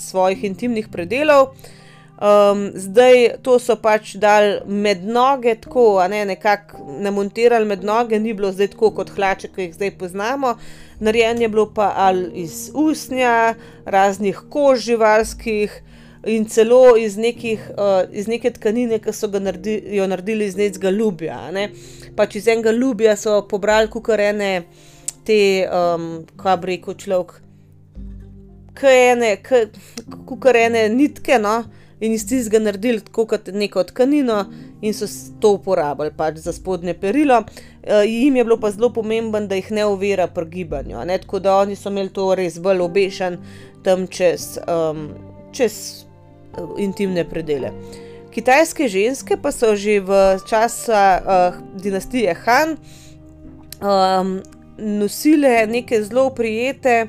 svojih 0.00 0.44
intimnih 0.44 0.88
predelov. 0.88 1.54
Um, 2.20 2.66
zdaj 2.74 3.40
to 3.40 3.54
so 3.56 3.78
pač 3.80 4.10
dal 4.20 4.58
med 4.68 5.06
noge, 5.08 5.54
tako 5.56 6.02
a 6.04 6.08
ne 6.08 6.18
nekako 6.28 6.82
namontirali 7.00 7.64
med 7.64 7.84
noge, 7.84 8.18
ni 8.20 8.34
bilo 8.36 8.50
zdaj 8.52 8.74
tako 8.74 8.90
kot 8.98 9.14
hlače, 9.16 9.48
ki 9.54 9.62
jih 9.64 9.78
zdaj 9.78 9.94
poznamo. 10.02 10.50
Narejen 11.00 11.40
je 11.40 11.48
bilo 11.48 11.64
pa 11.72 11.94
ali 11.96 12.42
iz 12.42 12.68
usnja, 12.76 13.54
raznih 13.86 14.42
kož 14.52 14.84
živalskih 14.84 15.80
in 16.28 16.44
celo 16.44 16.96
iz, 17.00 17.16
nekih, 17.16 17.70
uh, 17.72 18.04
iz 18.12 18.28
neke 18.28 18.52
tkanine, 18.52 19.00
ki 19.00 19.16
so 19.16 19.30
naredi, 19.32 19.80
jo 19.96 20.06
naredili 20.06 20.44
iz 20.44 20.56
nekega 20.60 20.90
ljubja. 20.90 21.38
Ne. 21.56 21.70
Pač 22.16 22.36
iz 22.36 22.48
enega 22.48 22.70
ljubja 22.70 23.16
so 23.16 23.40
pobrali 23.48 23.88
kukarene 23.88 24.66
te, 25.24 25.40
um, 25.72 26.26
kaj 26.36 26.60
bi 26.60 26.74
rekel 26.74 27.00
človek, 27.00 27.40
kukarene 30.26 30.88
nitke. 30.88 31.38
No 31.38 31.64
in 32.00 32.12
iz 32.12 32.26
tistega 32.28 32.58
naredili 32.58 33.00
tako 33.00 33.26
kot 33.26 33.48
neko 33.52 33.84
tkanino, 33.84 34.44
in 34.80 34.94
so 34.96 35.06
to 35.40 35.52
uporabljali 35.58 36.12
pač 36.16 36.38
za 36.40 36.52
spodnje 36.52 36.94
perilo. 36.94 37.42
E, 37.82 38.04
jim 38.06 38.36
je 38.36 38.44
bilo 38.44 38.56
pa 38.60 38.70
zelo 38.70 38.92
pomembno, 38.92 39.40
da 39.46 39.54
jih 39.54 39.70
ne 39.70 39.84
ovira 39.84 40.26
pri 40.26 40.46
gibanju, 40.50 41.04
ne? 41.04 41.18
tako 41.18 41.38
da 41.38 41.56
oni 41.56 41.76
so 41.76 41.90
imeli 41.92 42.08
to 42.08 42.34
res 42.34 42.58
bolj 42.58 42.80
obešen 42.80 43.36
tam 43.84 44.06
čez, 44.06 44.56
um, 44.68 45.10
čez 45.52 45.74
e, 46.56 46.64
intimne 46.78 47.24
predele. 47.28 47.72
Kitajske 48.30 48.88
ženske 48.88 49.36
pa 49.42 49.52
so 49.52 49.74
že 49.76 49.98
v 50.00 50.18
času 50.46 50.92
uh, 50.94 51.56
dinastije 51.82 52.34
Han 52.44 52.76
um, 53.82 54.36
nosile 54.78 55.66
neke 55.66 55.98
zelo 56.02 56.28
prijete 56.30 57.08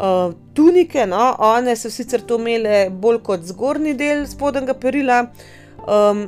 uh, 0.00 0.32
tunike, 0.56 1.06
no, 1.06 1.34
one 1.38 1.76
so 1.76 1.90
sicer 1.92 2.24
to 2.24 2.38
imele 2.40 2.88
bolj 2.90 3.20
kot 3.28 3.44
zgornji 3.44 3.94
del 3.94 4.24
spodnjega 4.26 4.74
perila, 4.80 5.20
um, 5.84 6.24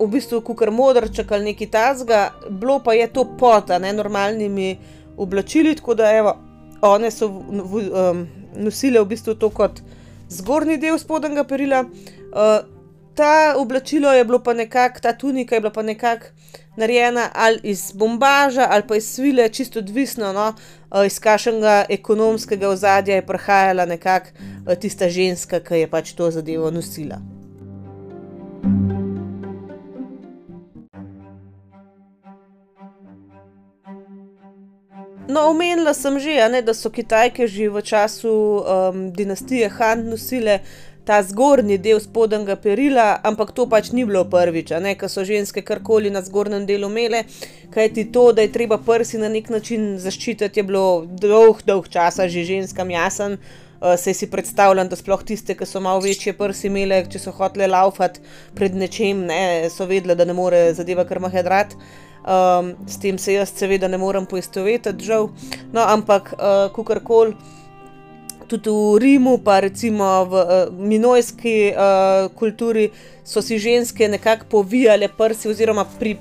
v 0.00 0.08
bistvu 0.10 0.40
kukar 0.42 0.72
modrček 0.74 1.30
ali 1.32 1.52
neki 1.52 1.70
tazga, 1.70 2.26
bilo 2.50 2.80
pa 2.82 2.96
je 2.98 3.06
to 3.14 3.24
pod 3.38 3.70
ne 3.80 3.92
normalnimi 3.94 4.76
oblačili, 5.16 5.76
tako 5.78 5.94
da 5.94 6.10
evo, 6.10 6.34
one 6.82 7.10
so 7.10 7.28
v, 7.28 7.86
um, 7.88 8.26
nosile 8.56 9.00
v 9.00 9.12
bistvu 9.14 9.38
to 9.38 9.50
kot 9.50 9.80
zgornji 10.28 10.76
del 10.82 10.98
spodnjega 10.98 11.46
perila. 11.46 11.84
Uh, 12.34 12.73
ta 13.14 13.54
oblačilo 13.56 14.12
je 14.12 14.24
bilo 14.24 14.42
pa 14.42 14.54
nekako, 14.54 15.00
ta 15.00 15.12
tunika 15.12 15.54
je 15.54 15.60
bila 15.60 15.72
pa 15.72 15.82
nekako 15.82 16.26
narejena 16.76 17.28
ali 17.34 17.60
iz 17.62 17.92
bombaža 17.94 18.66
ali 18.70 18.82
pa 18.88 18.96
iz 18.96 19.06
svile, 19.06 19.48
čisto 19.48 19.78
odvisno, 19.78 20.32
no, 20.32 20.54
eh, 20.94 21.06
iz 21.06 21.20
kakšnega 21.20 21.84
ekonomskega 21.88 22.68
ozadja 22.68 23.14
je 23.14 23.26
prihajala 23.26 23.86
nekako 23.86 24.26
eh, 24.68 24.76
tista 24.76 25.08
ženska, 25.08 25.60
ki 25.60 25.74
je 25.74 25.90
pač 25.90 26.12
to 26.12 26.30
zadevo 26.30 26.70
nosila. 26.70 27.18
No, 35.28 35.48
omenila 35.50 35.94
sem 35.94 36.18
že, 36.18 36.48
ne, 36.48 36.60
da 36.62 36.74
so 36.74 36.90
Kitajke 36.90 37.46
že 37.46 37.70
v 37.70 37.82
času 37.82 38.30
um, 38.30 39.10
dinastije 39.12 39.68
Han 39.68 40.04
nosile 40.06 40.60
ta 41.04 41.22
zgornji 41.22 41.78
del 41.78 42.00
spodnjega 42.00 42.56
perila, 42.56 43.08
ampak 43.22 43.52
to 43.52 43.66
pač 43.68 43.90
ni 43.92 44.06
bilo 44.08 44.24
prvič, 44.24 44.72
ker 44.72 45.10
so 45.12 45.24
ženske 45.24 45.62
karkoli 45.62 46.10
na 46.10 46.22
zgornjem 46.24 46.64
delu 46.66 46.88
imele, 46.88 47.24
kajti 47.74 48.06
to, 48.12 48.30
da 48.32 48.42
je 48.42 48.52
treba 48.52 48.78
prsi 48.78 49.20
na 49.20 49.28
nek 49.28 49.50
način 49.52 49.98
zaščititi, 50.00 50.60
je 50.60 50.64
bilo 50.64 51.04
dolg, 51.06 51.60
dolg 51.66 51.88
časa 51.92 52.28
že 52.28 52.46
ženskam 52.48 52.90
jasen. 52.90 53.38
Uh, 53.84 53.98
Sej 54.00 54.14
si 54.16 54.26
predstavljam, 54.32 54.88
da 54.88 54.96
sploh 54.96 55.20
tiste, 55.28 55.52
ki 55.58 55.66
so 55.68 55.80
malo 55.84 56.00
večje 56.00 56.32
prsi 56.38 56.70
imele, 56.70 57.02
če 57.10 57.20
so 57.20 57.34
hotele 57.36 57.66
laufati 57.68 58.22
pred 58.56 58.72
nečem, 58.72 59.26
ne, 59.28 59.68
so 59.68 59.84
vedele, 59.84 60.16
da 60.16 60.24
ne 60.24 60.32
more 60.32 60.70
zadeva 60.72 61.04
kar 61.04 61.20
mahedrat. 61.20 61.74
Um, 62.24 62.70
s 62.88 62.96
tem 63.02 63.18
se 63.20 63.34
jaz 63.34 63.52
seveda 63.52 63.90
ne 63.92 63.98
morem 64.00 64.24
poistovetiti, 64.24 65.04
žal. 65.04 65.28
No, 65.74 65.84
ampak, 65.84 66.32
uh, 66.38 66.70
kukorkoli 66.72 67.36
tudi 68.48 68.70
v 68.70 68.98
Rimu, 68.98 69.38
pa 69.44 69.60
recimo 69.60 70.24
v 70.24 70.32
uh, 70.32 70.72
minojski 70.72 71.72
uh, 71.72 72.30
kulturi, 72.34 72.90
so 73.24 73.42
si 73.42 73.58
ženske 73.58 74.08
nekako 74.08 74.46
povijale 74.50 75.08
prsi, 75.08 75.48
oziroma 75.48 75.84
pri, 75.98 76.16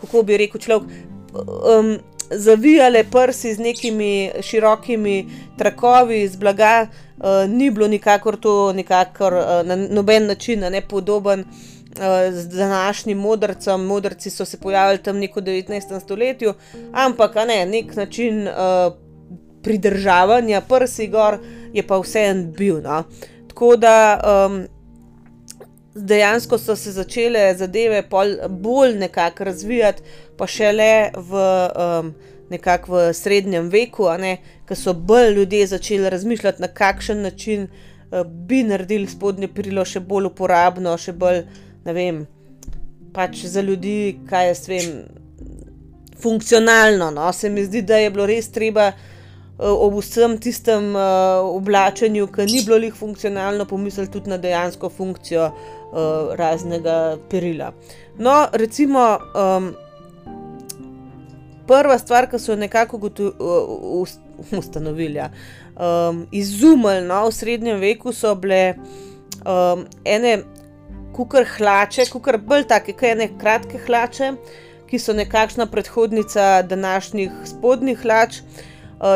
kako 0.00 0.22
bi 0.22 0.36
rekel 0.36 0.60
človek, 0.60 0.88
um, 1.34 1.98
zavijale 2.30 3.04
prsi 3.04 3.54
z 3.54 3.58
nekimi 3.58 4.30
širokimi 4.40 5.26
trakovi 5.58 6.22
iz 6.22 6.36
blaga, 6.36 6.86
uh, 6.86 7.44
ni 7.48 7.70
bilo 7.70 7.88
nikakor 7.88 8.36
to 8.36 8.72
nikakor, 8.72 9.34
uh, 9.34 9.60
na 9.66 9.76
noben 9.76 10.26
način 10.26 10.60
ne 10.60 10.80
podoben. 10.80 11.44
Z 12.30 12.46
današnjim 12.48 13.18
modrcem, 13.18 13.80
modrci 13.84 14.30
so 14.30 14.44
se 14.44 14.60
pojavili 14.60 15.02
tam 15.02 15.18
neko 15.18 15.40
19. 15.40 16.00
stoletju, 16.00 16.54
ampak 16.92 17.34
ne, 17.34 17.66
nek 17.66 17.96
način 17.96 18.48
uh, 18.48 18.54
pridržavanja 19.62 20.60
prsi 20.60 21.06
gor, 21.08 21.38
je 21.72 21.86
pa 21.86 21.98
vseeno 21.98 22.52
bil. 22.56 22.80
No. 22.82 23.02
Tako 23.48 23.76
da 23.76 24.20
um, 24.24 24.66
dejansko 25.94 26.58
so 26.58 26.76
se 26.76 26.92
začele 26.92 27.54
zadeve 27.54 28.02
bolj 28.48 28.94
nekako 28.98 29.44
razvijati, 29.44 30.02
pa 30.36 30.46
šele 30.46 31.10
v. 31.16 31.46
Um, 32.00 32.14
Nekako 32.50 32.92
v 32.92 33.12
srednjem 33.14 33.68
veku, 33.70 34.08
ko 34.68 34.74
so 34.74 34.90
bolj 34.92 35.28
ljudje 35.34 35.66
začeli 35.66 36.10
razmišljati, 36.10 36.62
na 36.62 36.68
kakšen 36.68 37.20
način 37.22 37.62
uh, 37.62 38.26
bi 38.26 38.64
naredili 38.66 39.06
spodnje 39.06 39.48
perilo 39.54 39.84
še 39.84 40.00
bolj 40.00 40.26
uporabno, 40.26 40.96
še 40.98 41.12
bolj, 41.12 41.44
ne 41.84 41.94
vem, 41.94 42.18
pač 43.14 43.44
za 43.46 43.62
ljudi, 43.62 44.18
kaj 44.26 44.48
jaz 44.48 44.64
vem, 44.66 44.90
funkcionalno. 46.18 47.12
No? 47.14 47.30
Se 47.32 47.48
mi 47.48 47.62
zdi, 47.64 47.84
da 47.86 48.02
je 48.02 48.10
bilo 48.10 48.26
res 48.26 48.50
treba 48.50 48.88
uh, 48.88 49.19
ob 49.60 49.98
vsem 50.00 50.38
tistem 50.40 50.94
uh, 50.96 51.44
oblačenju, 51.44 52.26
ki 52.32 52.46
ni 52.48 52.62
bilo 52.64 52.78
lih 52.80 52.94
funkcionalno, 52.96 53.66
pomisliti 53.68 54.12
tudi 54.12 54.30
na 54.32 54.38
dejansko 54.40 54.88
funkcijo 54.88 55.50
uh, 55.50 56.32
raznega 56.38 57.18
perila. 57.28 57.72
No, 58.18 58.46
recimo, 58.52 59.18
um, 59.36 59.72
prva 61.68 61.98
stvar, 61.98 62.30
ki 62.30 62.40
so 62.40 62.56
nekako 62.56 63.00
ustanovili, 64.56 65.20
ja, 65.20 65.28
um, 65.76 66.24
izumili 66.32 67.04
no, 67.04 67.26
v 67.28 67.36
srednjem 67.36 67.80
veku, 67.80 68.16
so 68.16 68.32
bile 68.34 68.78
um, 69.44 69.84
ene 70.04 70.38
kukar 71.12 71.44
hlače, 71.58 72.08
kukar 72.08 72.40
bolj 72.40 72.64
take, 72.72 72.96
kaj 72.96 73.12
ene 73.12 73.28
kratke 73.36 73.82
hlače, 73.84 74.32
ki 74.88 74.98
so 74.98 75.12
nekakšna 75.14 75.68
predhodnica 75.70 76.62
današnjih 76.66 77.44
spodnjih 77.52 78.00
hlač. 78.02 78.40
Uh, 78.40 78.66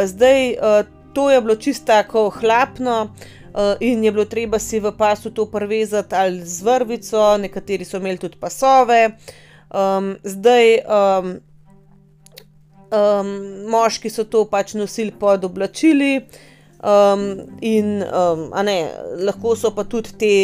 zdaj, 0.06 0.50
uh, 0.52 0.86
to 1.14 1.30
je 1.30 1.40
bilo 1.40 1.56
čisto 1.56 1.86
tako 1.86 2.28
hlapno. 2.30 3.14
Uh, 3.54 3.60
in 3.80 4.04
je 4.04 4.10
bilo 4.12 4.24
treba 4.24 4.58
si 4.58 4.80
v 4.80 4.90
pasu 4.98 5.30
to 5.30 5.46
prevezati 5.46 6.14
ali 6.14 6.42
z 6.42 6.62
vrvico, 6.62 7.36
nekateri 7.38 7.84
so 7.84 7.96
imeli 7.96 8.18
tudi 8.18 8.36
pasove. 8.40 9.10
Um, 9.70 10.16
zdaj, 10.24 10.78
um, 10.90 11.36
um, 12.90 13.30
moški 13.70 14.10
so 14.10 14.24
to 14.24 14.44
pač 14.50 14.74
nosili 14.74 15.12
pod 15.20 15.44
oblačili, 15.44 16.26
um, 16.82 17.24
in 17.60 18.02
um, 18.02 18.50
ne, 18.64 18.78
lahko 19.26 19.56
so 19.56 19.70
pa 19.74 19.84
tudi 19.84 20.14
te 20.18 20.34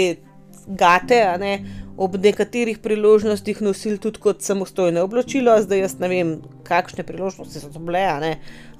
gate, 0.66 1.20
ne, 1.40 1.54
ob 2.00 2.16
nekaterih 2.16 2.78
priložnostih 2.78 3.58
nosili 3.62 3.98
tudi 3.98 4.20
kot 4.24 4.40
samostojno 4.42 5.02
oblačilo, 5.04 5.52
zdaj 5.60 5.82
jaz 5.82 5.94
ne 6.00 6.08
vem, 6.08 6.30
kakšne 6.64 7.04
priložnosti 7.04 7.60
so 7.60 7.68
to 7.68 7.82
bile, 7.84 8.00
ne, 8.22 8.30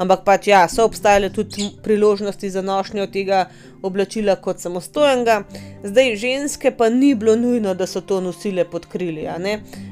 ampak 0.00 0.23
pač 0.25 0.49
ja, 0.49 0.62
so 0.73 0.87
obstajale 0.89 1.29
tudi 1.29 1.67
priložnosti 1.85 2.50
za 2.50 2.62
nošnjo 2.65 3.05
tega 3.12 3.43
oblačila 3.85 4.39
kot 4.41 4.65
samostojnega. 4.65 5.43
Zdaj, 5.85 6.17
ženske 6.17 6.73
pa 6.79 6.89
ni 6.89 7.12
bilo 7.15 7.37
nujno, 7.37 7.75
da 7.77 7.87
so 7.87 8.00
to 8.00 8.23
nosile 8.25 8.65
pod 8.65 8.89
krili, 8.89 9.29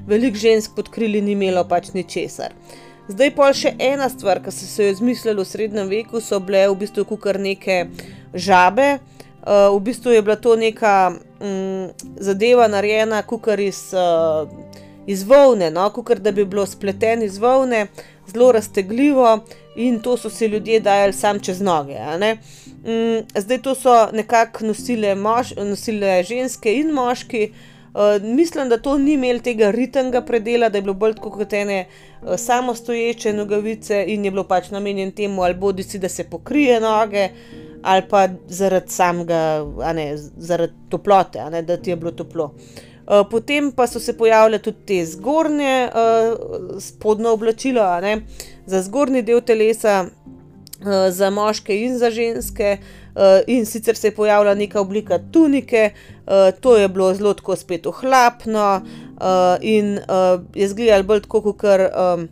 veliko 0.08 0.40
žensk 0.46 0.72
pod 0.76 0.88
krili 0.88 1.20
ni 1.20 1.36
imelo 1.36 1.66
pač 1.68 1.92
ničesar. 1.92 2.56
Zdaj 3.12 3.34
pa 3.36 3.52
še 3.52 3.74
ena 3.76 4.08
stvar, 4.08 4.40
ki 4.40 4.52
so 4.52 4.64
se 4.72 4.88
jo 4.88 4.96
izmislili 4.96 5.44
v 5.44 5.48
srednjem 5.52 5.92
veku, 5.92 6.24
so 6.24 6.40
bile 6.40 6.64
v 6.68 6.80
bistvu 6.80 7.20
kar 7.20 7.36
neke 7.40 7.90
žabe. 8.32 8.98
Uh, 9.38 9.76
v 9.76 9.80
bistvu 9.80 10.10
je 10.10 10.22
bila 10.22 10.36
to 10.36 10.56
neka 10.56 11.12
um, 11.40 11.90
zadeva 12.20 12.68
narejena, 12.68 13.22
kukar 13.22 13.60
iz, 13.60 13.94
uh, 13.94 14.48
iz 15.06 15.22
volne, 15.22 15.70
no? 15.70 15.90
kukar 15.90 16.18
da 16.18 16.32
bi 16.32 16.44
bilo 16.44 16.66
spleteno 16.66 17.24
iz 17.24 17.38
volne, 17.38 17.86
zelo 18.26 18.52
raztegljivo 18.52 19.38
in 19.76 20.00
to 20.00 20.16
so 20.16 20.30
si 20.30 20.46
ljudje 20.46 20.80
dajali 20.80 21.12
sam 21.12 21.40
čez 21.40 21.60
noge. 21.60 21.96
Um, 21.96 23.22
zdaj 23.34 23.62
to 23.62 23.74
so 23.74 24.08
nekako 24.12 24.66
nosile, 24.66 25.14
nosile 25.56 26.22
ženske 26.22 26.74
in 26.74 26.92
moški. 26.92 27.52
Uh, 27.94 28.22
mislim, 28.22 28.68
da 28.68 28.78
to 28.78 28.98
ni 28.98 29.12
imelo 29.12 29.38
tega 29.38 29.70
ritmega 29.70 30.20
predela, 30.20 30.68
da 30.68 30.78
je 30.78 30.82
bilo 30.82 30.94
bolj 30.94 31.14
kot 31.14 31.52
ene 31.52 31.86
uh, 31.86 32.36
samostoječe 32.36 33.32
nogavice 33.32 34.04
in 34.06 34.24
je 34.24 34.30
bilo 34.30 34.44
pač 34.44 34.70
namenjen 34.70 35.10
temu, 35.12 35.42
ali 35.42 35.54
bodi 35.54 35.82
si, 35.82 35.98
da 35.98 36.08
se 36.08 36.24
pokrije 36.24 36.80
noge, 36.80 37.28
ali 37.82 38.02
pa 38.10 38.28
zaradi 38.48 38.90
samega, 38.90 39.64
ne, 39.94 40.12
zaradi 40.36 40.72
toplote, 40.88 41.50
ne, 41.50 41.62
da 41.62 41.76
ti 41.76 41.90
je 41.90 41.96
bilo 41.96 42.12
toplo. 42.12 42.52
Uh, 43.08 43.24
potem 43.30 43.70
pa 43.72 43.86
so 43.86 44.00
se 44.00 44.12
pojavile 44.12 44.58
tudi 44.58 44.84
te 44.86 44.98
zgornje 45.06 45.88
uh, 45.88 46.80
spodnje 46.80 47.28
oblačilo, 47.28 47.84
ne, 48.00 48.20
za 48.66 48.82
zgornji 48.82 49.22
del 49.22 49.40
telesa, 49.40 50.02
uh, 50.04 51.08
za 51.10 51.30
moške 51.30 51.76
in 51.84 51.98
za 51.98 52.10
ženske. 52.10 52.78
Uh, 53.18 53.40
in 53.46 53.64
sicer 53.66 53.96
se 53.96 54.06
je 54.06 54.14
pojavila 54.14 54.54
neka 54.54 54.80
oblika 54.80 55.18
tunike, 55.32 55.90
uh, 56.26 56.60
to 56.60 56.76
je 56.76 56.88
bilo 56.88 57.14
zelo 57.14 57.34
tako 57.34 57.56
spet 57.56 57.86
ohlapno 57.86 58.82
uh, 58.82 59.56
in 59.60 59.98
uh, 59.98 60.44
je 60.54 60.68
zgledalo 60.68 61.02
bolj 61.02 61.24
tako, 61.24 61.42
kot 61.42 61.58
kar. 61.60 61.88
Um, 61.90 62.28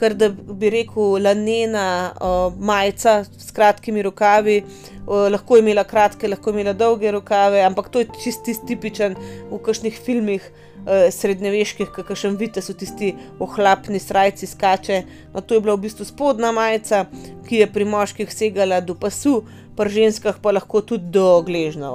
kar 0.00 0.14
da 0.16 0.30
bi 0.32 0.70
rekel, 0.72 1.18
lanena 1.20 1.86
uh, 2.16 2.54
majica 2.58 3.20
s 3.24 3.52
kratkimi 3.52 4.02
rokavi, 4.02 4.62
uh, 4.62 5.28
lahko 5.32 5.58
je 5.58 5.64
imela 5.64 5.84
kratke, 5.84 6.28
lahko 6.28 6.50
je 6.50 6.56
imela 6.56 6.72
dolge 6.72 7.12
rokave, 7.12 7.60
ampak 7.66 7.90
to 7.92 8.00
je 8.00 8.08
čisti 8.24 8.56
tipičen 8.66 9.16
v 9.50 9.60
kakšnih 9.66 9.98
filmih 10.06 10.46
uh, 10.48 11.08
srednjeveških, 11.12 11.92
kakšen 11.96 12.38
vidite, 12.40 12.64
so 12.64 12.72
tisti 12.72 13.12
ohlapni 13.38 14.00
srajci 14.00 14.48
skače. 14.48 15.02
No, 15.34 15.44
to 15.44 15.58
je 15.58 15.64
bila 15.66 15.76
v 15.76 15.84
bistvu 15.84 16.08
spodnja 16.08 16.52
majica, 16.56 17.04
ki 17.48 17.60
je 17.60 17.72
pri 17.72 17.88
moških 17.88 18.32
segala 18.32 18.80
do 18.80 18.96
pasu. 18.96 19.42
Pri 19.76 19.92
ženskah 19.92 20.36
pa 20.42 20.52
lahko 20.52 20.80
tudi 20.84 21.12
do 21.14 21.40
gležnjev. 21.46 21.94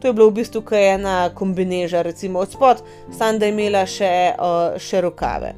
To 0.00 0.06
je 0.06 0.12
bilo 0.14 0.28
v 0.30 0.42
bistvu 0.42 0.62
ena 0.78 1.30
kombineža, 1.34 2.02
recimo 2.02 2.42
od 2.42 2.52
spod, 2.52 2.82
samo 3.10 3.38
da 3.38 3.46
je 3.46 3.54
imela 3.54 3.86
še, 3.86 4.12
uh, 4.34 4.76
še 4.78 5.00
rokave. 5.06 5.54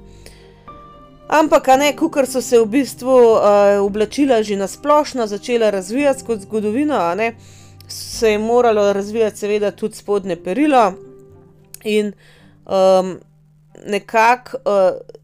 Ampak, 1.28 1.66
ne, 1.76 1.92
kar 1.92 2.26
so 2.26 2.40
se 2.40 2.58
v 2.58 2.66
bistvu 2.66 3.12
uh, 3.12 3.84
oblačila 3.84 4.42
že 4.42 4.56
na 4.56 4.66
splošno 4.66 5.26
začela 5.26 5.70
razvijati 5.70 6.24
kot 6.24 6.40
zgodovino, 6.40 7.14
ne, 7.14 7.34
se 7.88 8.30
je 8.32 8.38
moralo 8.38 8.92
razvijati, 8.92 9.38
seveda, 9.38 9.70
tudi 9.70 9.96
spodnje 9.96 10.36
perilo. 10.36 10.92
In 11.84 12.12
um, 12.66 13.18
nekako 13.86 14.56
uh, 14.64 15.17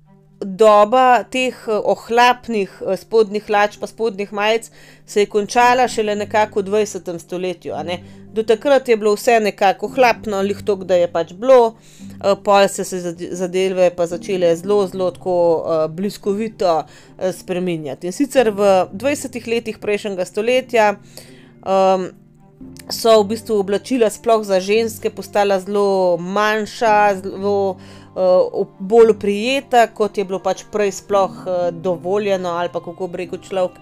doba 0.45 1.25
teh 1.31 1.55
uh, 1.67 1.81
ohlapnih 1.85 2.71
uh, 2.81 2.95
spodnjih 2.97 3.45
hlač, 3.49 3.79
pa 3.81 3.87
spodnjih 3.87 4.33
majic, 4.33 4.71
se 5.07 5.25
je 5.25 5.31
končala 5.31 5.89
šele 5.89 6.15
nekako 6.17 6.63
v 6.63 6.85
20. 6.85 7.19
stoletju. 7.19 7.75
Do 8.35 8.43
takrat 8.43 8.89
je 8.89 8.97
bilo 8.97 9.15
vse 9.15 9.41
nekako 9.41 9.87
ohlapno, 9.87 10.41
lihto, 10.43 10.77
da 10.77 10.97
je 10.97 11.11
pač 11.13 11.33
bilo. 11.33 11.77
Eh, 12.01 12.35
pol 12.45 12.69
se 12.69 12.85
se 12.85 13.15
zadeve 13.31 13.91
pa 13.97 14.07
začele 14.07 14.57
zelo, 14.57 14.87
zelo 14.87 15.11
tako 15.11 15.37
bliskovito 15.91 16.83
spreminjati. 17.33 18.07
In 18.07 18.13
sicer 18.13 18.51
v 18.51 18.89
20 18.93 19.47
letih 19.47 19.79
prejšnjega 19.79 20.25
stoletja 20.25 20.97
um, 21.63 22.09
so 22.91 23.21
v 23.23 23.29
bistvu 23.29 23.61
oblačila, 23.61 24.11
sploh 24.11 24.43
za 24.45 24.59
ženske, 24.61 25.11
postala 25.11 25.61
zelo 25.61 26.17
manjša, 26.19 26.97
zelo 27.23 27.71
uh, 27.71 28.04
bolj 28.79 29.15
prijeta, 29.21 29.87
kot 29.95 30.19
je 30.19 30.25
bilo 30.25 30.39
pač 30.39 30.65
prej 30.73 30.93
sploh 31.01 31.31
uh, 31.45 31.69
dovoljeno 31.71 32.55
ali 32.55 32.73
pa 32.73 32.83
kako 32.85 33.09
bi 33.09 33.25
rekel 33.25 33.43
človek. 33.43 33.79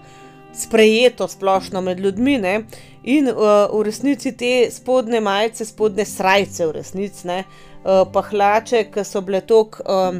Sprejeto 0.53 1.25
splošno 1.27 1.81
med 1.81 1.99
ljudmi, 1.99 2.37
ne? 2.37 2.59
in 3.03 3.27
uh, 3.27 3.65
v 3.73 3.81
resnici 3.83 4.31
te 4.37 4.69
spodne 4.71 5.17
majice, 5.21 5.65
spodne 5.65 6.05
srajce, 6.05 6.67
v 6.67 6.75
resnici, 6.77 7.25
uh, 7.27 7.63
uh, 7.83 8.03
pa 8.13 8.23
hlače, 8.29 8.87
ki 8.91 9.05
so 9.07 9.21
bile 9.25 9.41
tako 9.47 9.83
um, 9.83 10.19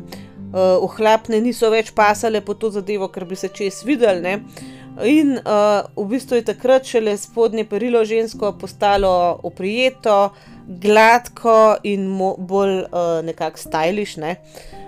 uh, 0.52 0.78
ohlapne, 0.86 1.40
niso 1.44 1.72
več 1.74 1.92
pasale 1.96 2.44
po 2.46 2.56
to 2.60 2.72
zadevo, 2.74 3.10
ker 3.14 3.28
bi 3.30 3.40
se 3.40 3.50
čez 3.54 3.84
videl. 3.88 4.22
Ne? 4.24 4.40
In 5.10 5.38
uh, 5.40 5.88
v 5.98 6.08
bistvu 6.12 6.40
je 6.40 6.50
takrat 6.52 6.86
šele 6.90 7.16
spodnje 7.18 7.66
perilo 7.70 8.04
žensko 8.06 8.54
postalo 8.62 9.40
oprijeto, 9.44 10.34
gladko 10.68 11.76
in 11.84 12.08
bolj 12.38 12.80
uh, 12.80 13.20
nekako 13.24 13.58
stajliš. 13.58 14.18
Ne? 14.18 14.36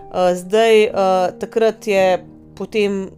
Uh, 0.09 0.31
zdaj, 0.35 0.83
uh, 0.87 1.39
takrat 1.39 1.87
je 1.87 2.25
potem 2.55 3.09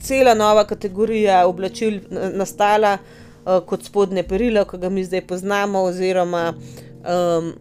cela 0.00 0.34
nova 0.34 0.64
kategorija 0.64 1.46
oblačil 1.46 2.00
nastala 2.10 2.98
uh, 2.98 3.58
kot 3.66 3.84
spodnje 3.84 4.22
perilo, 4.22 4.64
ki 4.64 4.78
ga 4.78 4.88
mi 4.88 5.04
zdaj 5.04 5.26
poznamo, 5.26 5.82
oziroma 5.90 6.52
um, 6.52 7.52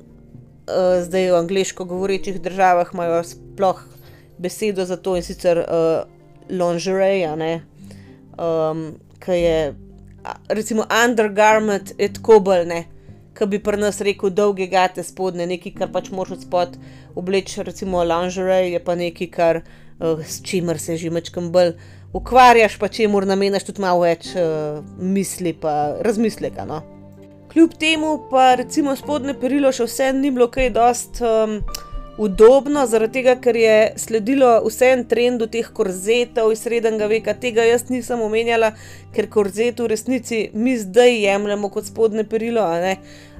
uh, 0.67 1.03
zdaj 1.03 1.31
v 1.31 1.35
angliško 1.35 1.85
govorečih 1.85 2.41
državah 2.41 2.93
imajo 2.93 3.23
sploh 3.23 3.83
besedo 4.37 4.85
za 4.85 4.97
to 4.97 5.15
in 5.15 5.23
sicer 5.23 5.57
uh, 5.57 5.65
lingerie, 6.49 7.61
um, 8.37 8.93
ki 9.19 9.31
je 9.31 9.75
recimo 10.49 10.85
undergarment, 11.03 11.91
etkobelne. 11.97 12.85
Ki 13.37 13.45
bi 13.45 13.59
pri 13.61 13.77
nas 13.77 14.01
rekel, 14.01 14.31
dolge 14.33 14.65
gate 14.71 15.03
spodne, 15.05 15.45
nekaj, 15.45 15.75
kar 15.77 15.91
pač 15.93 16.09
moraš 16.09 16.47
spod 16.47 16.77
obleči, 17.15 17.61
recimo 17.63 18.01
lingerie, 18.01 18.71
je 18.73 18.81
pa 18.83 18.95
nekaj, 18.97 19.29
kar, 19.33 19.61
uh, 19.99 20.23
s 20.25 20.41
čimer 20.41 20.79
se 20.81 20.97
že 20.97 21.13
mečkam 21.13 21.51
bolj 21.53 21.75
ukvarjaš, 22.17 22.79
pa 22.81 22.89
če 22.89 23.07
moraš 23.13 23.29
nameniti 23.29 23.69
tudi 23.69 23.83
malo 23.83 24.05
več 24.07 24.31
uh, 24.33 24.81
misli 24.97 25.53
in 25.53 26.01
razmisleka. 26.01 26.65
No? 26.65 26.81
Kljub 27.53 27.77
temu 27.79 28.27
pa 28.31 28.55
recimo 28.55 28.95
spodne 28.95 29.33
perilo 29.39 29.71
še 29.71 29.87
vseeno 29.87 30.19
ni 30.19 30.31
bilo 30.31 30.49
kaj 30.51 30.73
dost 30.75 31.21
um, 31.21 31.61
udobno, 32.17 32.85
zaradi 32.87 33.19
tega, 33.19 33.35
ker 33.41 33.55
je 33.55 33.93
sledilo 34.01 34.49
vsem 34.65 35.03
trendu 35.05 35.47
teh 35.51 35.69
korzetov 35.73 36.51
iz 36.51 36.63
srednjega 36.65 37.07
veka. 37.11 37.35
Tega 37.37 37.65
jaz 37.67 37.87
nisem 37.93 38.21
omenjala, 38.25 38.73
ker 39.13 39.29
korzet 39.29 39.79
v 39.79 39.89
resnici 39.93 40.41
mi 40.53 40.77
zdaj 40.77 41.13
jemljemo 41.23 41.69
kot 41.73 41.89
spodne 41.89 42.25
perilo, 42.27 42.65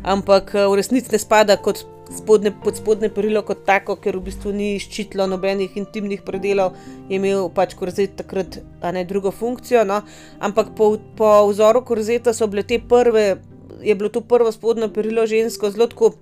ampak 0.03 0.53
uh, 0.53 0.67
v 0.71 0.79
resnici 0.81 1.11
ne 1.11 1.19
spada 1.21 1.57
kot 1.57 1.83
spodne, 2.13 2.53
pod 2.63 2.77
spodne 2.77 3.09
perilo 3.13 3.41
kot 3.41 3.65
tako, 3.65 3.97
ker 4.01 4.15
v 4.19 4.27
bistvu 4.29 4.53
ni 4.53 4.69
ščitilo 4.79 5.25
nobenih 5.27 5.73
intimnih 5.75 6.21
predelov, 6.25 6.77
je 7.09 7.17
imel 7.17 7.49
pač 7.49 7.75
korzet 7.75 8.15
takrat 8.21 8.61
ne, 8.93 9.03
drugo 9.09 9.33
funkcijo. 9.33 9.83
No? 9.89 10.03
Ampak 10.39 10.75
po, 10.77 10.95
po 11.17 11.33
vzoru 11.49 11.81
korzeta 11.85 12.33
so 12.33 12.47
bile 12.47 12.63
te 12.63 12.79
prve 12.79 13.37
je 13.81 13.93
bilo 13.95 14.09
to 14.09 14.21
prvo 14.21 14.51
spodnjo 14.51 14.89
perilo 14.89 15.25
žensko 15.29 15.69
zelo 15.69 15.85
tako 15.87 16.15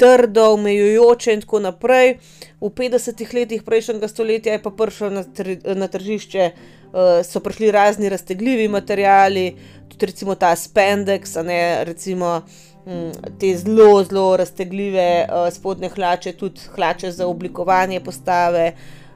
trdo, 0.00 0.52
omejujoče 0.56 1.34
in 1.36 1.44
tako 1.44 1.60
naprej. 1.60 2.16
V 2.60 2.72
50-ih 2.76 3.34
letih 3.36 3.62
prejšnjega 3.64 4.08
stoletja 4.08 4.56
je 4.56 4.62
pa 4.62 4.72
prišlo 4.72 5.10
na, 5.12 5.24
tr 5.24 5.52
na 5.76 5.88
tržišče, 5.92 6.50
uh, 6.50 7.20
so 7.26 7.40
prišli 7.44 7.70
razni 7.70 8.08
raztegljivi 8.08 8.68
materiali, 8.68 9.54
tudi 9.92 10.10
recimo 10.12 10.34
ta 10.34 10.56
spendex, 10.56 11.36
ne 11.44 11.84
recimo. 11.84 12.40
te 13.38 13.50
zelo, 13.56 14.02
zelo 14.04 14.36
raztegljive 14.36 15.26
uh, 15.28 15.52
spodnje 15.52 15.88
hlače, 15.88 16.32
tudi 16.32 16.60
hlače 16.74 17.10
za 17.12 17.26
oblikovanje 17.26 18.00
postave. 18.00 18.72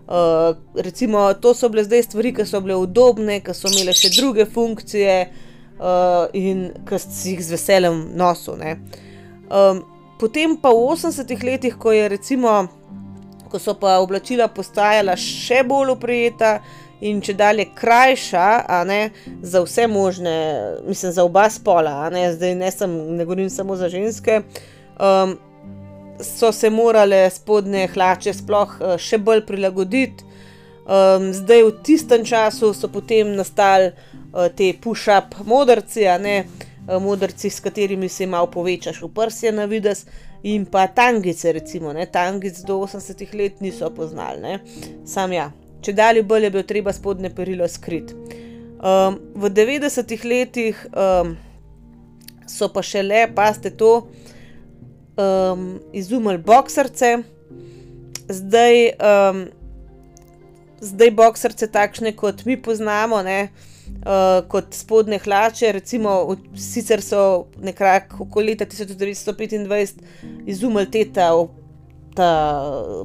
Uh, 0.06 0.56
recimo, 0.76 1.34
to 1.34 1.54
so 1.54 1.68
bile 1.68 1.84
zdaj 1.84 2.02
stvari, 2.02 2.34
ki 2.36 2.44
so 2.46 2.60
bile 2.60 2.76
udobne, 2.76 3.40
ki 3.40 3.54
so 3.56 3.72
imele 3.72 3.96
še 3.96 4.12
druge 4.12 4.44
funkcije 4.44 5.16
uh, 5.80 6.28
in 6.36 6.68
ki 6.84 7.00
si 7.00 7.32
jih 7.32 7.40
z 7.40 7.56
veseljem 7.56 8.04
nosil. 8.20 8.60
Um, 9.48 9.80
potem 10.18 10.56
pa 10.56 10.70
v 10.70 10.94
80-ih 10.94 11.44
letih, 11.44 11.76
ko, 11.78 11.90
recimo, 11.90 12.68
ko 13.50 13.58
so 13.58 13.74
pa 13.78 13.98
oblačila 14.02 14.48
postajala 14.48 15.16
še 15.18 15.62
bolj 15.66 15.94
uprijeta, 15.94 16.58
in 17.04 17.20
če 17.24 17.34
dalje 17.36 17.66
krajša, 17.76 18.48
ne, 18.88 19.00
za 19.42 19.62
vse 19.64 19.86
možne, 19.90 20.36
mislim, 20.86 21.12
za 21.12 21.24
oba 21.24 21.48
spola, 21.50 22.08
ne, 22.12 22.28
zdaj 22.32 22.54
ne, 22.60 22.70
sem, 22.72 22.94
ne 23.16 23.24
govorim 23.24 23.50
samo 23.50 23.76
za 23.76 23.88
ženske. 23.92 24.42
Um, 24.98 25.36
so 26.22 26.52
se 26.52 26.70
morale 26.70 27.26
spodnje 27.30 27.88
hlače 27.94 28.32
sploh 28.38 28.76
uh, 28.78 28.94
še 29.00 29.18
bolj 29.18 29.42
prilagoditi. 29.48 30.24
Um, 30.84 31.32
zdaj, 31.34 31.64
v 31.64 31.72
tistem 31.84 32.24
času 32.28 32.70
so 32.76 32.88
potem 32.92 33.34
nastali 33.36 33.90
uh, 33.90 34.46
te 34.54 34.70
push-up 34.80 35.34
modrci, 35.48 36.06
ne, 36.22 36.36
uh, 36.44 36.73
modrci, 36.86 37.50
s 37.50 37.60
katerimi 37.60 38.08
se 38.08 38.26
malo 38.26 38.46
povečaš 38.46 39.02
v 39.02 39.08
prsje 39.14 39.52
na 39.52 39.64
vides. 39.64 40.06
In 40.42 40.66
pa 40.66 40.86
tangice, 40.86 41.52
recimo, 41.52 41.92
ne, 41.92 42.06
tangice 42.06 42.66
do 42.66 42.76
80-ih 42.84 43.34
let 43.34 43.60
niso 43.60 43.88
poznali, 43.90 44.58
sam 45.08 45.32
ja, 45.32 45.48
če 45.80 45.94
dalje 45.96 46.22
bolje, 46.22 46.50
bi 46.50 46.62
treba 46.62 46.92
spodnje 46.92 47.30
perilo 47.32 47.68
skrit. 47.68 48.12
Um, 48.84 49.16
v 49.40 49.48
90-ih 49.48 50.24
letih 50.24 50.84
um, 50.92 51.32
so 52.44 52.68
pa 52.68 52.84
še 52.84 53.00
le, 53.02 53.24
paste 53.32 53.72
to, 53.72 54.10
um, 55.16 55.78
izumili 55.96 56.36
boksarce, 56.44 57.14
zdaj, 58.28 58.80
um, 59.00 59.46
zdaj 60.84 61.14
boksarce 61.16 61.72
takšne, 61.72 62.12
kot 62.12 62.44
mi 62.44 62.60
poznamo, 62.60 63.24
ne, 63.24 63.46
uh, 63.48 63.73
kot 64.48 64.74
spodnje 64.76 65.18
hlače. 65.24 65.72
Recimo, 65.72 66.36
sicer 66.56 67.02
so 67.02 67.46
nekako 67.62 68.24
okoli 68.24 68.52
leta 68.52 68.66
1925 68.66 70.02
izumili 70.46 70.90
te 70.90 71.04
ta, 71.12 71.30
ta 72.14 72.30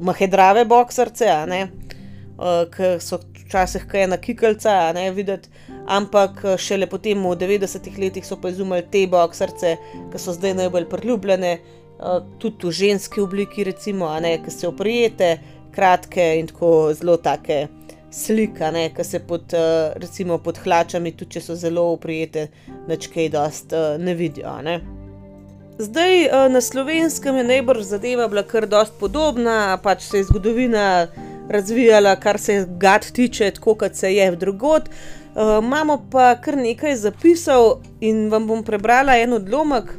mahedrave 0.00 0.64
boksarce, 0.64 1.30
uh, 1.46 2.64
ki 2.72 2.96
so 3.00 3.20
včasih 3.50 3.86
kaj 3.90 4.06
na 4.06 4.16
kikalca, 4.16 4.92
ne 4.94 5.10
videti, 5.10 5.50
ampak 5.90 6.44
eh, 6.44 6.56
šele 6.58 6.86
potem 6.86 7.18
v 7.26 7.34
90-ih 7.34 7.98
letih 7.98 8.26
so 8.26 8.38
pa 8.38 8.52
izumili 8.52 8.86
te 8.92 9.06
boksarce, 9.10 9.76
ki 10.12 10.20
so 10.22 10.34
zdaj 10.36 10.54
najbolj 10.60 10.86
priljubljene, 10.92 11.56
uh, 11.98 12.20
tudi 12.38 12.68
v 12.68 12.76
ženski 12.82 13.24
obliki, 13.24 13.66
recimo, 13.66 14.12
ne, 14.22 14.36
ki 14.44 14.54
se 14.54 14.68
oprijete, 14.68 15.32
kratke 15.74 16.36
in 16.38 16.46
tako 16.50 16.92
zelo 16.94 17.16
take. 17.16 17.66
Slika, 18.10 18.72
ki 18.96 19.04
se 19.04 19.18
pod, 19.18 19.52
recimo, 19.94 20.38
pod 20.38 20.58
hlačami, 20.58 21.12
tudi 21.12 21.36
če 21.36 21.40
so 21.40 21.54
zelo 21.54 21.92
uprijete, 21.92 22.48
nečkaj 22.88 23.28
dost 23.30 23.74
ne 23.98 24.14
vidijo. 24.14 24.56
Ne? 24.62 24.80
Zdaj 25.78 26.50
na 26.50 26.60
slovenskem 26.60 27.36
je 27.36 27.44
najbolj 27.44 27.82
zadeva 27.82 28.26
bila 28.28 28.42
kar 28.42 28.66
dost 28.66 28.98
podobna, 29.00 29.78
pač 29.82 30.02
se 30.10 30.18
je 30.18 30.24
zgodovina 30.24 31.06
razvijala, 31.48 32.16
kar 32.20 32.38
se 32.38 32.66
gad 32.78 33.06
tiče, 33.12 33.50
tako 33.50 33.74
kot 33.74 33.94
se 33.94 34.14
je 34.14 34.30
drugod. 34.36 34.90
Uh, 35.30 35.62
imamo 35.62 36.02
pa 36.10 36.34
kar 36.42 36.56
nekaj 36.58 36.96
zapisov 36.96 37.78
in 38.00 38.28
vam 38.30 38.46
bom 38.46 38.64
prebrala 38.66 39.14
en 39.22 39.32
odlomek 39.32 39.94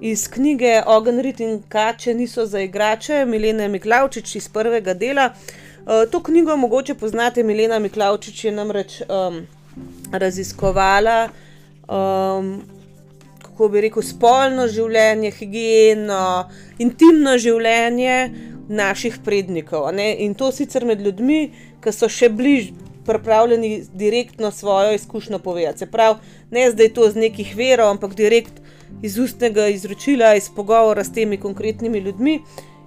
iz 0.00 0.28
knjige 0.30 0.82
Ogenrit 0.86 1.40
in 1.40 1.62
Kače 1.68 2.14
niso 2.14 2.46
za 2.46 2.60
igrače, 2.60 3.24
Milena 3.26 3.68
Miklavčič 3.68 4.36
iz 4.36 4.48
prvega 4.48 4.94
dela. 4.94 5.32
Uh, 5.34 5.67
to 6.10 6.22
knjigo 6.22 6.56
mogoče 6.56 6.94
poznate, 6.94 7.42
Milena 7.42 7.78
Miklavčič 7.78 8.44
je 8.44 8.52
namreč 8.52 9.00
um, 9.00 9.46
raziskovala. 10.12 11.28
Um, 11.88 12.62
Kako 13.42 13.68
bi 13.68 13.80
rekel, 13.80 14.04
spolno 14.06 14.68
življenje, 14.70 15.32
higieno, 15.34 16.48
intimno 16.78 17.32
življenje 17.40 18.18
naših 18.68 19.16
prednikov. 19.24 19.88
In 19.98 20.36
to 20.38 20.52
sicer 20.52 20.84
med 20.86 21.00
ljudmi, 21.02 21.40
ki 21.82 21.92
so 21.92 22.06
še 22.06 22.28
bliž 22.28 22.68
pripravljeni 23.08 23.86
direktno 23.96 24.50
svojo 24.50 24.92
izkušnjo 24.94 25.38
povedati. 25.38 25.78
Se 25.78 25.90
pravi, 25.90 26.18
ne 26.50 26.70
zdaj 26.70 26.92
to 26.94 27.10
z 27.10 27.24
nekih 27.24 27.56
verov, 27.56 27.90
ampak 27.96 28.14
direkt 28.14 28.60
iz 29.02 29.18
ustnega 29.18 29.68
izročila, 29.72 30.34
iz 30.36 30.50
pogovora 30.54 31.04
s 31.04 31.12
temi 31.12 31.40
konkretnimi 31.40 31.98
ljudmi. 31.98 32.38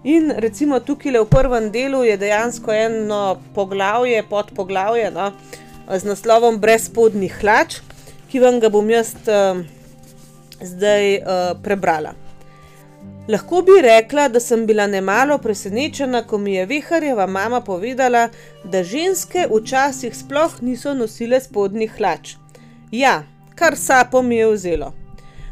In 0.03 0.33
recimo 0.37 0.79
tukaj 0.79 1.13
v 1.19 1.27
prvem 1.29 1.69
delu 1.71 2.01
je 2.03 2.17
dejansko 2.17 2.73
eno 2.73 3.37
poglavje, 3.53 4.23
podpoglavje 4.29 5.11
no, 5.13 5.31
z 5.85 6.03
naslovom 6.09 6.57
Brez 6.57 6.87
spodnjih 6.89 7.35
hlač, 7.41 7.77
ki 8.31 8.41
vam 8.41 8.57
ga 8.59 8.71
bom 8.73 8.89
jaz 8.89 9.13
uh, 9.29 9.61
zdaj 10.57 11.05
uh, 11.21 11.53
prebrala. 11.61 12.15
Lahko 13.29 13.61
bi 13.61 13.77
rekla, 13.85 14.25
da 14.33 14.39
sem 14.41 14.65
bila 14.65 14.87
nemalo 14.89 15.37
presenečena, 15.37 16.23
ko 16.25 16.37
mi 16.41 16.55
je 16.55 16.65
Viharjeva 16.65 17.27
mama 17.27 17.61
povedala, 17.61 18.29
da 18.63 18.81
ženske 18.83 19.45
včasih 19.51 20.17
sploh 20.17 20.57
niso 20.65 20.95
nosile 20.97 21.37
spodnjih 21.39 21.93
hlač. 21.99 22.33
Ja, 22.91 23.21
kar 23.55 23.77
sapo 23.77 24.21
mi 24.21 24.41
je 24.41 24.49
vzelo. 24.49 25.00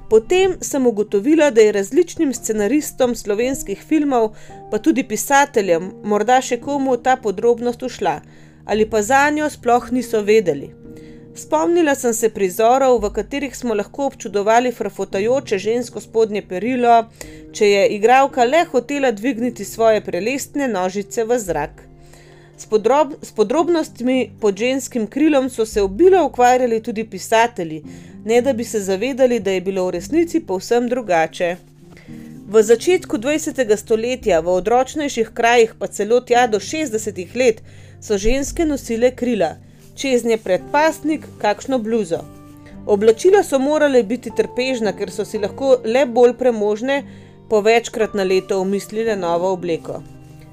Potem 0.10 0.56
sem 0.62 0.88
ugotovila, 0.88 1.52
da 1.52 1.62
je 1.62 1.72
različnim 1.72 2.34
scenaristom 2.34 3.16
slovenskih 3.16 3.82
filmov, 3.88 4.32
pa 4.72 4.78
tudi 4.78 5.04
pisateljem, 5.04 5.92
morda 6.04 6.40
še 6.42 6.58
komu 6.58 6.98
ta 6.98 7.16
podrobnost 7.16 7.84
ušla, 7.84 8.16
ali 8.66 8.90
pa 8.90 9.02
za 9.02 9.30
njo 9.30 9.50
sploh 9.50 9.92
niso 9.92 10.22
vedeli. 10.22 10.72
Spomnila 11.36 11.94
sem 11.96 12.14
se 12.14 12.30
prizorov, 12.34 12.98
v 13.04 13.12
katerih 13.16 13.54
smo 13.56 13.78
lahko 13.78 14.10
občudovali 14.10 14.72
frafotajoče 14.72 15.58
žensko 15.58 16.02
spodnje 16.02 16.42
perilo, 16.42 17.04
če 17.54 17.70
je 17.70 17.86
igralka 18.00 18.44
le 18.44 18.66
hotela 18.72 19.12
dvigniti 19.12 19.66
svoje 19.66 20.02
prelestne 20.02 20.68
nožice 20.68 21.24
v 21.24 21.40
zrak. 21.40 21.89
S, 22.60 22.66
podrob, 22.66 23.14
s 23.22 23.32
podrobnostmi 23.32 24.32
pod 24.42 24.58
ženskim 24.58 25.08
krilom 25.08 25.50
so 25.50 25.66
se 25.66 25.82
obilo 25.82 26.26
ukvarjali 26.26 26.82
tudi 26.84 27.06
pisatelji, 27.08 27.84
ne 28.26 28.42
da 28.42 28.54
bi 28.54 28.64
se 28.64 28.80
zavedali, 28.80 29.40
da 29.40 29.52
je 29.52 29.62
bilo 29.62 29.86
v 29.86 29.96
resnici 29.96 30.40
povsem 30.40 30.90
drugače. 30.90 31.56
V 32.50 32.64
začetku 32.64 33.18
20. 33.18 33.76
stoletja, 33.78 34.40
v 34.40 34.50
odročnejših 34.60 35.32
krajih, 35.34 35.74
pa 35.80 35.88
celo 35.88 36.20
tja 36.20 36.48
do 36.48 36.60
60. 36.60 37.36
let, 37.36 37.64
so 38.02 38.18
ženske 38.18 38.66
nosile 38.66 39.16
krila 39.16 39.56
čez 40.00 40.26
nje 40.26 40.38
predpasnik, 40.38 41.26
kakšno 41.42 41.80
bluzo. 41.80 42.20
Oblačila 42.86 43.44
so 43.44 43.60
morale 43.60 44.04
biti 44.04 44.32
trpežna, 44.36 44.94
ker 44.96 45.12
so 45.12 45.26
si 45.26 45.40
lahko 45.40 45.76
le 45.86 46.06
bolj 46.06 46.38
premožne 46.40 47.04
po 47.50 47.60
večkrat 47.62 48.14
na 48.14 48.24
leto 48.24 48.62
umislile 48.62 49.16
novo 49.16 49.52
obleko. 49.54 50.02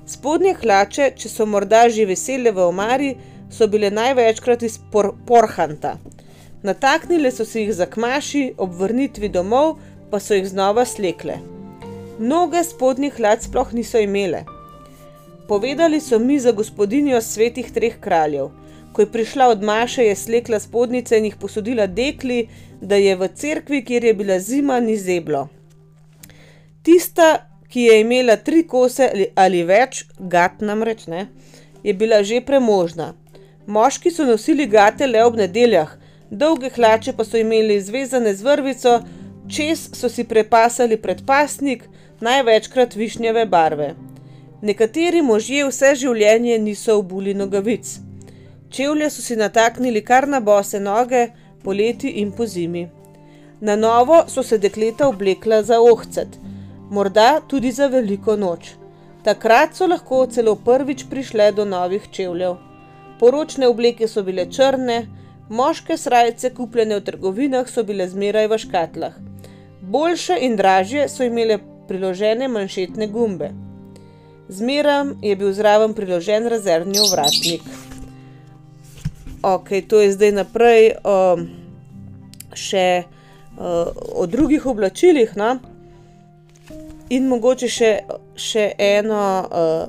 Spodnje 0.07 0.53
hlače, 0.61 1.11
če 1.19 1.29
so 1.29 1.45
morda 1.51 1.88
že 1.90 2.05
vesele 2.07 2.53
v 2.55 2.62
omari, 2.62 3.16
so 3.51 3.66
bile 3.66 3.90
največkrat 3.90 4.62
iz 4.62 4.79
por 4.92 5.12
porhanta. 5.27 5.97
Nataknile 6.62 7.33
so 7.35 7.45
si 7.45 7.64
jih 7.64 7.73
za 7.75 7.87
kmaši, 7.90 8.53
ob 8.59 8.75
vrnitvi 8.79 9.29
domov 9.29 9.77
pa 10.11 10.21
so 10.23 10.38
jih 10.38 10.47
znova 10.47 10.85
slekle. 10.87 11.40
Mnoge 12.19 12.62
spodnjih 12.64 13.19
hlač 13.19 13.49
sploh 13.49 13.73
niso 13.75 13.99
imele. 13.99 14.45
Povedali 15.49 16.01
so 16.01 16.19
mi 16.19 16.38
za 16.40 16.53
gospodinjo 16.53 17.21
svetih 17.23 17.73
treh 17.75 17.99
kraljev. 18.01 18.49
Ko 18.92 19.03
je 19.03 19.11
prišla 19.12 19.49
od 19.53 19.62
Maše, 19.62 20.07
je 20.07 20.14
slekla 20.16 20.59
spodnice 20.62 21.19
in 21.19 21.27
jih 21.29 21.37
posodila 21.37 21.87
dekli, 21.87 22.47
da 22.81 22.97
je 22.97 23.16
v 23.16 23.29
cerkvi, 23.29 23.83
kjer 23.85 24.05
je 24.05 24.14
bila 24.14 24.38
zima, 24.40 24.81
ni 24.81 24.97
zeblo. 24.97 25.49
Tista, 26.83 27.56
ki 27.68 27.88
je 27.88 28.00
imela 28.00 28.37
tri 28.37 28.62
kose 28.68 29.09
ali 29.35 29.62
več, 29.64 30.05
gat 30.18 30.61
namreč 30.61 31.07
ne, 31.07 31.26
je 31.83 31.94
bila 31.94 32.22
že 32.22 32.40
premožna. 32.40 33.14
Moški 33.66 34.11
so 34.11 34.24
nosili 34.24 34.66
gate 34.66 35.07
le 35.07 35.24
ob 35.24 35.37
nedeljah, 35.37 35.90
dolge 36.31 36.70
hlače 36.70 37.12
pa 37.16 37.24
so 37.24 37.38
imeli 37.38 37.81
zvezane 37.81 38.35
z 38.35 38.42
vrvico, 38.42 39.00
čez 39.48 39.88
so 39.94 40.09
si 40.09 40.24
prepasali 40.24 40.96
predpasnik, 40.96 41.87
največkrat 42.20 42.94
višnjeve 42.94 43.46
barve. 43.46 43.94
Nekateri 44.62 45.22
možje 45.22 45.66
vse 45.68 45.94
življenje 46.00 46.59
niso 46.59 46.98
obuli 46.98 47.35
nogavic. 47.35 47.98
Čevlje 48.70 49.11
so 49.11 49.22
si 49.22 49.37
nataknili 49.37 50.02
kar 50.05 50.26
na 50.29 50.40
bose 50.40 50.81
noge, 50.81 51.29
poleti 51.64 52.09
in 52.22 52.33
po 52.33 52.46
zimi. 52.46 52.87
Na 53.61 53.76
novo 53.76 54.24
so 54.29 54.42
se 54.42 54.59
dekleta 54.59 55.09
oblekla 55.09 55.62
za 55.62 55.81
ohcet, 55.81 56.38
morda 56.90 57.40
tudi 57.49 57.72
za 57.72 57.87
veliko 57.87 58.37
noč. 58.37 58.75
Takrat 59.25 59.75
so 59.75 59.87
lahko 59.87 60.27
celo 60.31 60.55
prvič 60.55 61.05
prišle 61.11 61.53
do 61.53 61.64
novih 61.64 62.09
čevljev. 62.12 62.57
Poročne 63.20 63.68
obleke 63.68 64.09
so 64.09 64.22
bile 64.22 64.46
črne, 64.51 65.07
moške 65.49 65.96
srajce, 65.96 66.53
kupljene 66.55 67.01
v 67.01 67.05
trgovinah, 67.05 67.68
so 67.68 67.83
bile 67.83 68.07
zmeraj 68.09 68.46
v 68.53 68.59
škatlah. 68.59 69.16
Boljše 69.83 70.38
in 70.40 70.57
dražje 70.57 71.09
so 71.09 71.25
imele 71.25 71.59
priložene 71.88 72.49
manšetne 72.49 73.07
gumbe. 73.07 73.51
Zmeraj 74.49 75.16
je 75.22 75.37
bil 75.37 75.53
zraven 75.53 75.94
priložen 75.94 76.46
rezervni 76.46 76.99
ovratnik. 77.03 77.62
Ok, 79.42 79.68
to 79.88 80.01
je 80.01 80.12
zdaj 80.12 80.33
naprej 80.33 80.92
um, 81.03 81.49
še 82.55 83.05
uh, 83.07 83.90
o 84.14 84.27
drugih 84.27 84.66
oblačilih. 84.66 85.35
No? 85.37 85.57
In 87.14 87.29
mogoče 87.31 87.69
še, 87.71 87.90
še 88.35 88.64
eno, 88.83 89.21
uh, 89.47 89.87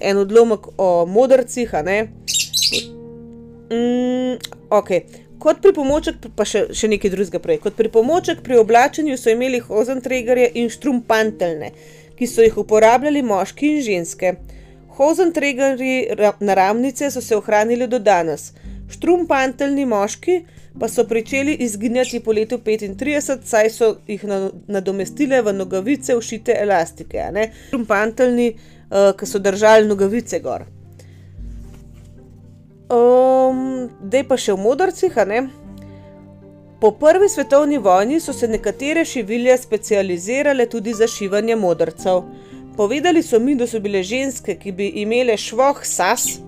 en 0.00 0.20
odlomek 0.22 0.68
o 0.78 1.06
modrcih. 1.06 1.72
Mm, 3.70 4.38
okay. 4.70 5.02
Kot 5.40 5.62
pripomoček, 5.64 6.28
pa 6.36 6.44
še, 6.44 6.66
še 6.76 6.90
nekaj 6.92 7.10
drugega 7.14 7.40
prej. 7.40 7.58
Kot 7.64 7.74
pripomoček 7.78 8.42
pri 8.44 8.58
oblačenju 8.60 9.16
so 9.16 9.32
imeli 9.32 9.58
hozentregarje 9.64 10.50
in 10.60 10.68
štrumpatelne, 10.70 11.70
ki 12.18 12.28
so 12.28 12.44
jih 12.44 12.58
uporabljali 12.60 13.22
moški 13.24 13.70
in 13.74 13.80
ženske. 13.86 14.34
Hozentregarji 15.00 16.12
naramnice 16.44 17.08
so 17.10 17.24
se 17.24 17.38
ohranili 17.38 17.88
do 17.88 17.98
danes. 17.98 18.50
Štrumpatelni 18.90 19.86
moški 19.86 20.40
pa 20.80 20.88
so 20.88 21.04
začeli 21.08 21.54
izginjati 21.54 22.20
po 22.20 22.32
letu 22.32 22.58
35, 22.58 23.38
saj 23.44 23.70
so 23.70 23.96
jih 24.06 24.24
nadomestile 24.66 25.42
v 25.42 25.52
nogavice 25.52 26.16
ušite 26.16 26.56
elastike. 26.62 27.24
Štrumpatelni, 27.68 28.52
uh, 28.90 29.12
ki 29.16 29.26
so 29.26 29.38
držali 29.38 29.86
nogavice 29.86 30.40
gor. 30.40 30.66
Um, 32.90 33.88
Dej 34.02 34.24
pa 34.28 34.36
še 34.36 34.52
v 34.52 34.62
modrcih. 34.62 35.18
Po 36.80 36.90
prvi 36.96 37.28
svetovni 37.28 37.78
vojni 37.78 38.20
so 38.20 38.32
se 38.32 38.48
nekatere 38.48 39.04
šivilje 39.04 39.58
specializirale 39.58 40.66
tudi 40.66 40.94
za 40.94 41.06
šivanje 41.06 41.56
modrcev. 41.56 42.22
Povedali 42.76 43.22
so 43.22 43.38
mi, 43.38 43.54
da 43.54 43.66
so 43.66 43.80
bile 43.80 44.02
ženske, 44.02 44.56
ki 44.56 44.72
bi 44.72 44.86
imele 45.02 45.36
švoh 45.36 45.82
sas, 45.84 46.40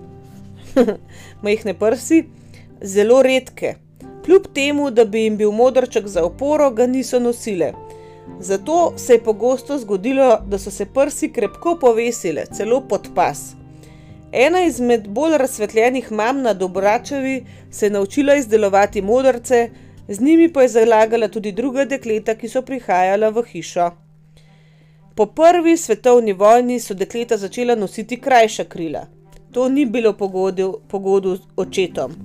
majhne 1.43 1.73
prsi, 1.73 2.23
zelo 2.81 3.21
redke. 3.21 3.75
Kljub 4.25 4.47
temu, 4.53 4.91
da 4.91 5.05
bi 5.05 5.23
jim 5.23 5.37
bil 5.37 5.51
modrček 5.51 6.07
za 6.07 6.23
oporo, 6.23 6.69
ga 6.71 6.87
niso 6.87 7.19
nosile. 7.19 7.73
Zato 8.39 8.93
se 8.97 9.13
je 9.13 9.23
pogosto 9.23 9.77
zgodilo, 9.77 10.37
da 10.47 10.59
so 10.59 10.71
se 10.71 10.85
prsi 10.85 11.31
krepko 11.31 11.77
povesile, 11.81 12.45
celo 12.45 12.81
pod 12.89 13.07
pas. 13.15 13.55
Ena 14.31 14.63
izmed 14.65 15.07
bolj 15.07 15.37
razsvetljenih 15.37 16.11
mam 16.11 16.41
na 16.41 16.53
Dobračevi 16.53 17.45
se 17.71 17.85
je 17.85 17.89
naučila 17.89 18.35
izdelovati 18.35 19.01
modrce, 19.01 19.69
z 20.07 20.19
njimi 20.19 20.53
pa 20.53 20.61
je 20.61 20.67
zalagala 20.67 21.27
tudi 21.27 21.51
druga 21.51 21.85
dekleta, 21.85 22.35
ki 22.35 22.49
so 22.49 22.61
prihajala 22.61 23.29
v 23.29 23.43
hišo. 23.51 23.91
Po 25.15 25.25
prvi 25.25 25.77
svetovni 25.77 26.33
vojni 26.33 26.79
so 26.79 26.93
dekleta 26.93 27.37
začela 27.37 27.75
nositi 27.75 28.21
krajša 28.21 28.63
krila. 28.63 29.05
To 29.53 29.69
ni 29.69 29.85
bilo 29.85 30.13
pogodu, 30.13 30.79
pogodu 30.87 31.37
očetom. 31.55 32.15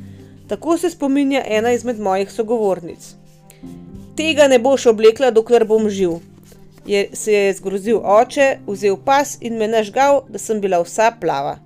Tako 0.48 0.78
se 0.78 0.90
spominja 0.90 1.42
ena 1.46 1.72
izmed 1.72 2.00
mojih 2.00 2.32
sogovornic. 2.32 3.14
Tega 4.16 4.48
ne 4.48 4.58
boš 4.58 4.86
oblekla, 4.86 5.30
dokler 5.30 5.64
bom 5.64 5.90
živ. 5.90 6.18
Je, 6.86 7.08
se 7.12 7.32
je 7.32 7.52
zgrozil 7.54 8.00
oče, 8.00 8.58
vzel 8.66 8.96
pas 9.04 9.36
in 9.40 9.58
me 9.58 9.68
nažgal, 9.68 10.22
da 10.28 10.38
sem 10.38 10.60
bila 10.60 10.80
vsa 10.82 11.10
plava. 11.20 11.58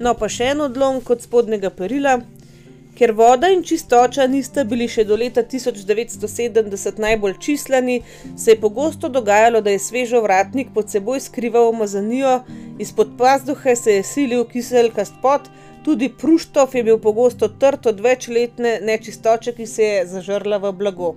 No, 0.00 0.14
pa 0.18 0.28
še 0.28 0.50
en 0.50 0.64
odlom 0.66 0.98
kot 1.06 1.22
spodnjega 1.22 1.70
perila. 1.70 2.18
Ker 2.98 3.12
voda 3.16 3.48
in 3.48 3.62
čistoča 3.62 4.26
nista 4.26 4.64
bili 4.64 4.88
še 4.88 5.04
do 5.08 5.16
leta 5.16 5.42
1970 5.42 6.98
najbolj 6.98 7.38
čislani, 7.40 8.02
se 8.36 8.50
je 8.50 8.60
pogosto 8.60 9.08
dogajalo, 9.08 9.60
da 9.60 9.70
je 9.70 9.78
svežo 9.78 10.20
vratnik 10.20 10.74
pod 10.74 10.90
seboj 10.90 11.20
skrival 11.20 11.70
umazanijo, 11.70 12.40
izpod 12.78 13.16
pazduhe 13.18 13.76
se 13.76 14.00
je 14.00 14.02
silil 14.04 14.44
kiselkast 14.44 15.14
pot, 15.22 15.48
Tudi 15.84 16.08
Pruštov 16.08 16.74
je 16.74 16.82
bil 16.84 16.98
pogosto 16.98 17.48
trd 17.48 17.86
od 17.86 18.00
večletne 18.00 18.80
nečistoče, 18.82 19.52
ki 19.52 19.66
se 19.66 19.84
je 19.84 20.06
zažrla 20.06 20.58
v 20.58 20.72
blago. 20.72 21.14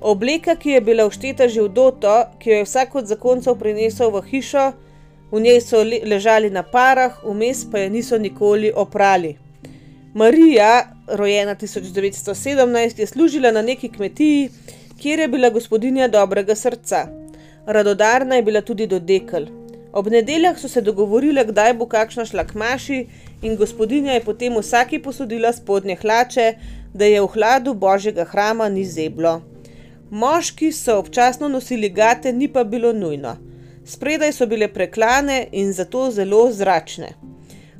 Obleka, 0.00 0.54
ki 0.56 0.70
je 0.70 0.80
bila 0.80 1.06
ušteta 1.06 1.48
že 1.48 1.62
v 1.62 1.68
Doto, 1.68 2.14
ki 2.38 2.50
jo 2.50 2.56
je 2.56 2.64
vsak 2.64 2.94
od 2.94 3.06
zakoncev 3.06 3.58
prinesel 3.58 4.10
v 4.10 4.22
hišo, 4.30 4.72
v 5.32 5.40
njej 5.40 5.60
so 5.60 5.82
ležali 5.82 6.50
na 6.50 6.62
parah, 6.62 7.18
vmes 7.24 7.64
pa 7.70 7.78
je 7.78 7.90
niso 7.90 8.18
nikoli 8.18 8.72
oprali. 8.74 9.36
Marija, 10.14 10.94
rojena 11.06 11.54
1917, 11.54 13.00
je 13.00 13.06
služila 13.06 13.50
na 13.50 13.62
neki 13.62 13.88
kmetiji, 13.88 14.50
kjer 15.02 15.18
je 15.18 15.28
bila 15.28 15.50
gospodinja 15.50 16.08
dobrega 16.08 16.54
srca. 16.54 17.06
Radodarna 17.66 18.34
je 18.34 18.42
bila 18.42 18.60
tudi 18.60 18.86
do 18.86 18.98
dekel. 18.98 19.46
Ob 19.92 20.06
nedeljah 20.06 20.58
so 20.58 20.68
se 20.68 20.80
dogovorile, 20.80 21.44
kdaj 21.44 21.74
bo 21.74 21.86
kakšna 21.86 22.24
šla 22.24 22.44
k 22.44 22.54
maši, 22.54 23.06
in 23.42 23.56
gospodinja 23.56 24.12
je 24.12 24.24
potem 24.24 24.56
vsaki 24.58 24.98
posodila 24.98 25.52
spodnje 25.52 25.96
hlače, 25.96 26.54
da 26.94 27.04
je 27.04 27.20
v 27.20 27.32
hladu 27.32 27.74
božjega 27.74 28.24
hrama 28.24 28.68
ni 28.68 28.84
zeblo. 28.84 29.40
Moški 30.10 30.72
so 30.72 30.98
občasno 30.98 31.48
nosili 31.48 31.88
gate, 31.88 32.32
ni 32.32 32.52
pa 32.52 32.64
bilo 32.64 32.92
nujno. 32.92 33.36
Spredaj 33.84 34.32
so 34.32 34.46
bile 34.46 34.68
preklane 34.68 35.46
in 35.52 35.72
zato 35.72 36.10
zelo 36.10 36.50
zračne. 36.52 37.31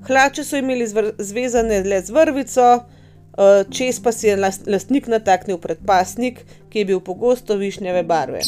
Hlače 0.06 0.44
so 0.44 0.56
imeli 0.56 0.86
zvezane 1.18 1.82
le 1.82 2.00
z 2.02 2.10
vrvico, 2.10 2.74
eh, 2.74 3.64
čez 3.70 4.00
pa 4.00 4.12
si 4.12 4.26
je 4.26 4.36
lastnik 4.66 5.06
nataknil 5.06 5.58
predpasnik, 5.58 6.44
ki 6.70 6.78
je 6.78 6.84
bil 6.84 7.00
pogosto 7.00 7.56
višnjeve 7.56 8.02
barve. 8.02 8.40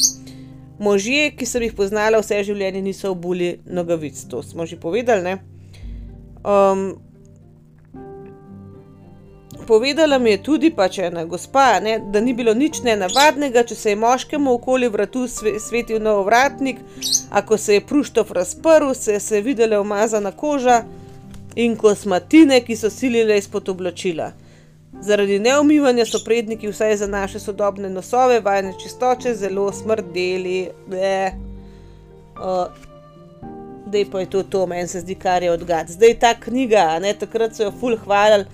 Možje, 0.79 1.31
ki 1.37 1.47
so 1.47 1.63
jih 1.63 1.73
poznali 1.73 2.19
vse 2.19 2.43
življenje, 2.45 2.83
niso 2.83 3.11
obuli 3.15 3.59
nogavic, 3.67 4.25
to 4.31 4.43
smo 4.43 4.67
že 4.67 4.77
povedali. 4.77 5.37
Um, 6.45 6.99
povedala 9.67 10.19
mi 10.19 10.31
je 10.31 10.43
tudi 10.43 10.71
pač 10.75 10.99
ena 10.99 11.25
gospa, 11.25 11.79
ne, 11.81 12.01
da 12.11 12.21
ni 12.21 12.35
bilo 12.35 12.55
nič 12.55 12.83
nenavadnega, 12.83 13.63
če 13.63 13.75
se 13.75 13.95
je 13.95 13.97
moškemu 13.97 14.53
okoli 14.59 14.89
vratu 14.89 15.29
svetil 15.29 16.03
nov 16.03 16.25
vratnik, 16.27 16.83
ako 17.31 17.57
se 17.57 17.79
je 17.79 17.87
pruštov 17.87 18.33
razprl, 18.33 18.93
se 18.95 19.37
je 19.37 19.43
videla 19.43 19.81
umazana 19.81 20.33
koža 20.33 20.83
in 21.57 21.77
kosmatine, 21.77 22.61
ki 22.65 22.77
so 22.77 22.91
silile 22.91 23.39
izpod 23.39 23.69
oblačila. 23.69 24.33
Zaradi 25.03 25.39
neumivanja 25.39 26.07
so 26.07 26.21
predniki, 26.25 26.71
vsaj 26.71 26.97
za 26.97 27.07
naše 27.07 27.39
sodobne 27.39 27.91
nosove, 27.91 28.41
vajne 28.41 28.75
čistoče, 28.83 29.35
zelo 29.35 29.73
smrdeli. 29.73 30.69
Uh, 32.35 32.67
zdaj 33.89 34.05
pa 34.11 34.21
je 34.21 34.31
to, 34.31 34.43
to 34.43 34.67
meni 34.67 34.89
se 34.89 35.01
zdi, 35.01 35.15
kar 35.15 35.43
je 35.43 35.53
odgad. 35.53 35.89
Zdaj 35.89 36.19
ta 36.19 36.35
knjiga, 36.41 36.99
ne, 37.03 37.15
takrat 37.15 37.55
so 37.55 37.63
jo 37.63 37.73
ful 37.81 37.97
hvalili, 37.97 38.45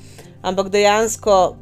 ampak 0.42 0.68
dejansko 0.68 1.56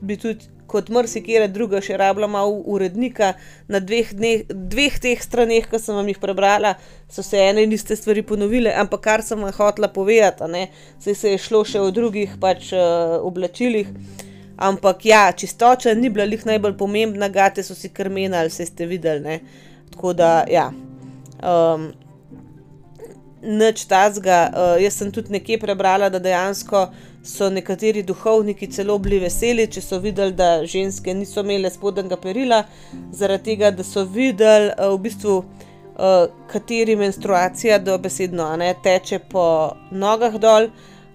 bi 0.00 0.16
tudi 0.16 0.44
kot 0.68 0.90
mrsikera 0.92 1.48
druga 1.48 1.80
še 1.84 1.96
rabila 2.00 2.28
malo 2.30 2.60
urednika 2.68 3.32
na 3.72 3.80
dveh, 3.80 4.12
dneh, 4.14 4.44
dveh 4.48 4.98
teh 5.02 5.20
straneh, 5.22 5.66
ki 5.68 5.80
sem 5.80 5.96
vam 5.96 6.08
jih 6.12 6.20
prebrala, 6.20 6.74
so 7.10 7.24
se 7.24 7.40
ene 7.40 7.64
in 7.64 7.72
iste 7.72 7.96
stvari 7.96 8.22
ponovile, 8.26 8.74
ampak 8.76 9.04
kar 9.06 9.24
sem 9.24 9.40
vam 9.40 9.54
hotela 9.56 9.88
povedati, 9.88 10.66
se 11.00 11.32
je 11.32 11.38
šlo 11.40 11.64
še 11.64 11.80
o 11.80 11.90
drugih 11.94 12.36
pač 12.40 12.72
uh, 12.76 13.18
oblačilih. 13.24 13.92
Ampak 14.58 15.04
ja, 15.06 15.32
čistoča 15.32 15.94
ni 15.94 16.10
bila 16.10 16.26
njih 16.26 16.44
najbolj 16.46 16.74
pomembna, 16.76 17.28
gate 17.30 17.62
so 17.62 17.76
si 17.78 17.92
krmenali, 17.94 18.50
vse 18.50 18.66
ste 18.66 18.88
videli. 18.90 19.22
Ne? 19.22 19.40
Tako 19.94 20.12
da, 20.18 20.32
ja. 20.50 20.72
Um, 21.38 21.92
nič 23.42 23.84
tazga. 23.86 24.38
Uh, 24.50 24.74
jaz 24.82 24.98
sem 24.98 25.12
tudi 25.14 25.32
nekje 25.32 25.60
prebrala, 25.62 26.10
da 26.10 26.18
dejansko 26.18 26.88
so 27.28 27.50
nekateri 27.50 28.02
duhovniki 28.02 28.70
celo 28.72 28.98
bili 28.98 29.20
veseli, 29.20 29.66
če 29.68 29.82
so 29.84 30.00
videli, 30.02 30.32
da 30.32 30.64
ženske 30.64 31.14
niso 31.14 31.44
imele 31.44 31.70
spodnjega 31.70 32.16
perila, 32.22 32.62
zaradi 33.12 33.52
tega, 33.52 33.70
da 33.70 33.84
so 33.84 34.04
videli 34.04 34.72
uh, 34.72 34.92
v 34.96 35.02
bistvu. 35.08 35.40
Uh, 35.98 36.28
kateri 36.46 36.94
menstruacija 36.94 37.80
do 37.82 37.96
besedno 37.98 38.44
ne, 38.56 38.68
teče 38.84 39.16
po 39.32 39.42
nogah 39.90 40.36
dol, 40.38 40.68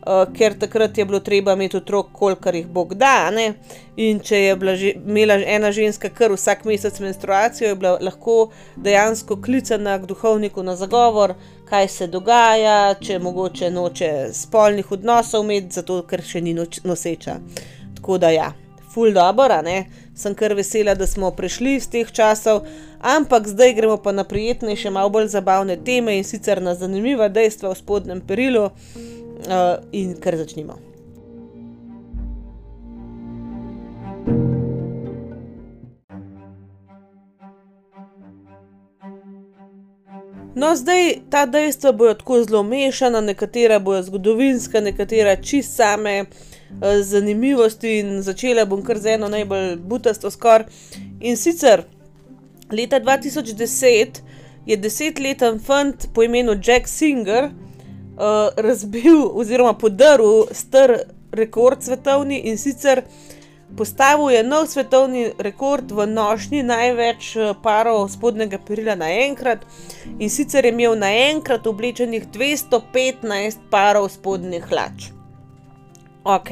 uh, 0.03 0.25
ker 0.35 0.57
takrat 0.59 0.97
je 0.97 1.05
bilo 1.07 1.21
treba 1.23 1.53
imeti 1.55 1.77
otrok, 1.79 2.09
kolikor 2.11 2.55
jih 2.55 2.67
Bog 2.67 2.91
da. 2.99 3.31
Ne? 3.31 3.53
In 3.95 4.19
če 4.19 4.41
je 4.41 4.75
že, 4.75 4.91
imela 4.99 5.39
ena 5.39 5.71
ženska 5.71 6.09
kar 6.09 6.35
vsak 6.35 6.65
mesec 6.67 6.99
menstruacijo, 6.99 7.69
je 7.69 7.75
bila 7.79 7.97
lahko 8.01 8.51
dejansko 8.75 9.39
klicana 9.41 9.95
k 9.99 10.09
duhovniku 10.11 10.63
na 10.63 10.75
zagovor, 10.75 11.35
kaj 11.73 11.87
se 11.87 12.07
dogaja, 12.07 12.93
če 13.01 13.15
mogoče 13.19 13.71
noče 13.73 14.09
spolnih 14.37 14.91
odnosov 14.93 15.41
imeti, 15.47 15.79
zato 15.79 16.03
ker 16.05 16.21
še 16.21 16.43
ni 16.45 16.53
noč, 16.53 16.83
noseča. 16.85 17.39
Tako 17.97 18.19
da 18.21 18.29
ja. 18.29 18.51
Ful 18.93 19.09
dobro, 19.15 19.57
ne? 19.65 19.87
sem 20.13 20.35
kar 20.37 20.53
vesela, 20.53 20.93
da 20.93 21.07
smo 21.09 21.31
prišli 21.33 21.73
iz 21.79 21.89
teh 21.89 22.11
časov, 22.13 22.67
ampak 23.01 23.49
zdaj 23.49 23.73
gremo 23.73 23.97
pa 23.97 24.13
na 24.13 24.21
prijetnejše, 24.21 24.93
malo 24.93 25.09
bolj 25.17 25.31
zabavne 25.33 25.79
teme 25.81 26.19
in 26.19 26.29
sicer 26.29 26.61
na 26.61 26.77
zanimiva 26.77 27.31
dejstva 27.33 27.73
o 27.73 27.75
spodnjem 27.81 28.21
perilu. 28.21 28.69
Uh, 29.43 29.81
in 29.91 30.13
kar 30.21 30.37
začnimo. 30.37 30.92
No, 40.55 40.75
zdaj 40.75 41.15
ta 41.29 41.45
dejstva 41.45 41.91
bodo 41.91 42.13
tako 42.13 42.43
zelo 42.43 42.63
mešana, 42.63 43.21
nekatera 43.21 43.79
bodo 43.79 44.03
zgodovinska, 44.03 44.81
nekatera 44.81 45.35
čist 45.35 45.75
same 45.75 46.21
uh, 46.21 46.27
zanimivosti 47.01 47.99
in 47.99 48.21
začela 48.21 48.65
bom 48.65 48.83
kar 48.85 48.99
z 48.99 49.15
eno 49.15 49.29
najbolj 49.29 49.75
butasto 49.75 50.31
skor. 50.31 50.65
In 51.19 51.37
sicer 51.37 51.83
leta 52.71 52.99
2010 52.99 54.21
je 54.65 54.77
desetleten 54.77 55.59
fant 55.59 56.07
po 56.13 56.23
imenu 56.23 56.53
Jack 56.63 56.87
Singer 56.87 57.45
uh, 57.45 58.53
razbil 58.57 59.25
oziroma 59.33 59.73
podaril 59.73 60.45
star 60.51 60.99
rekord 61.31 61.81
svetovni 61.83 62.39
in 62.45 62.57
sicer 62.57 63.01
Postavil 63.77 64.29
je 64.29 64.43
nov 64.43 64.67
svetovni 64.69 65.31
rekord 65.39 65.91
v 65.91 66.05
nošnji 66.05 66.61
največ 66.63 67.35
eh, 67.35 67.53
parov 67.63 68.05
spodnjega 68.13 68.59
perila 68.61 68.93
naenkrat 68.95 69.65
in 70.19 70.29
sicer 70.29 70.65
je 70.65 70.71
imel 70.71 70.93
naenkrat 70.99 71.65
oblečenih 71.67 72.27
215 72.29 73.65
parov 73.73 74.09
spodnjih 74.13 74.67
hlač. 74.69 75.09
Ok, 76.23 76.51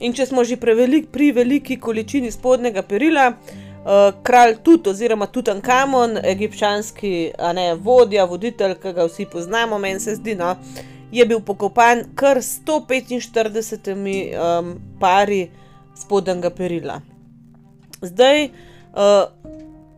in 0.00 0.16
če 0.16 0.26
smo 0.26 0.44
že 0.44 0.56
prevelik, 0.56 1.10
pri 1.12 1.28
veliki 1.36 1.76
količini 1.76 2.32
spodnjega 2.32 2.82
perila, 2.82 3.28
uh, 3.36 4.16
kralj 4.24 4.56
Tut 4.64 4.88
oziroma 4.88 5.28
Tutankamon, 5.28 6.16
egipčanski 6.24 7.12
ne, 7.54 7.68
vodja, 7.74 8.24
voditelj, 8.24 8.78
ki 8.80 8.94
ga 8.96 9.06
vsi 9.06 9.28
poznamo, 9.30 9.78
meni 9.78 10.00
se 10.00 10.16
zdi, 10.16 10.34
no, 10.34 10.56
je 11.12 11.26
bil 11.28 11.44
pokopan 11.44 12.02
kar 12.16 12.40
145 12.42 13.92
um, 13.92 14.74
pari 14.98 15.44
spodnjega 15.96 16.50
perila. 16.50 17.00
Zdaj, 18.02 18.44
uh, 18.44 18.50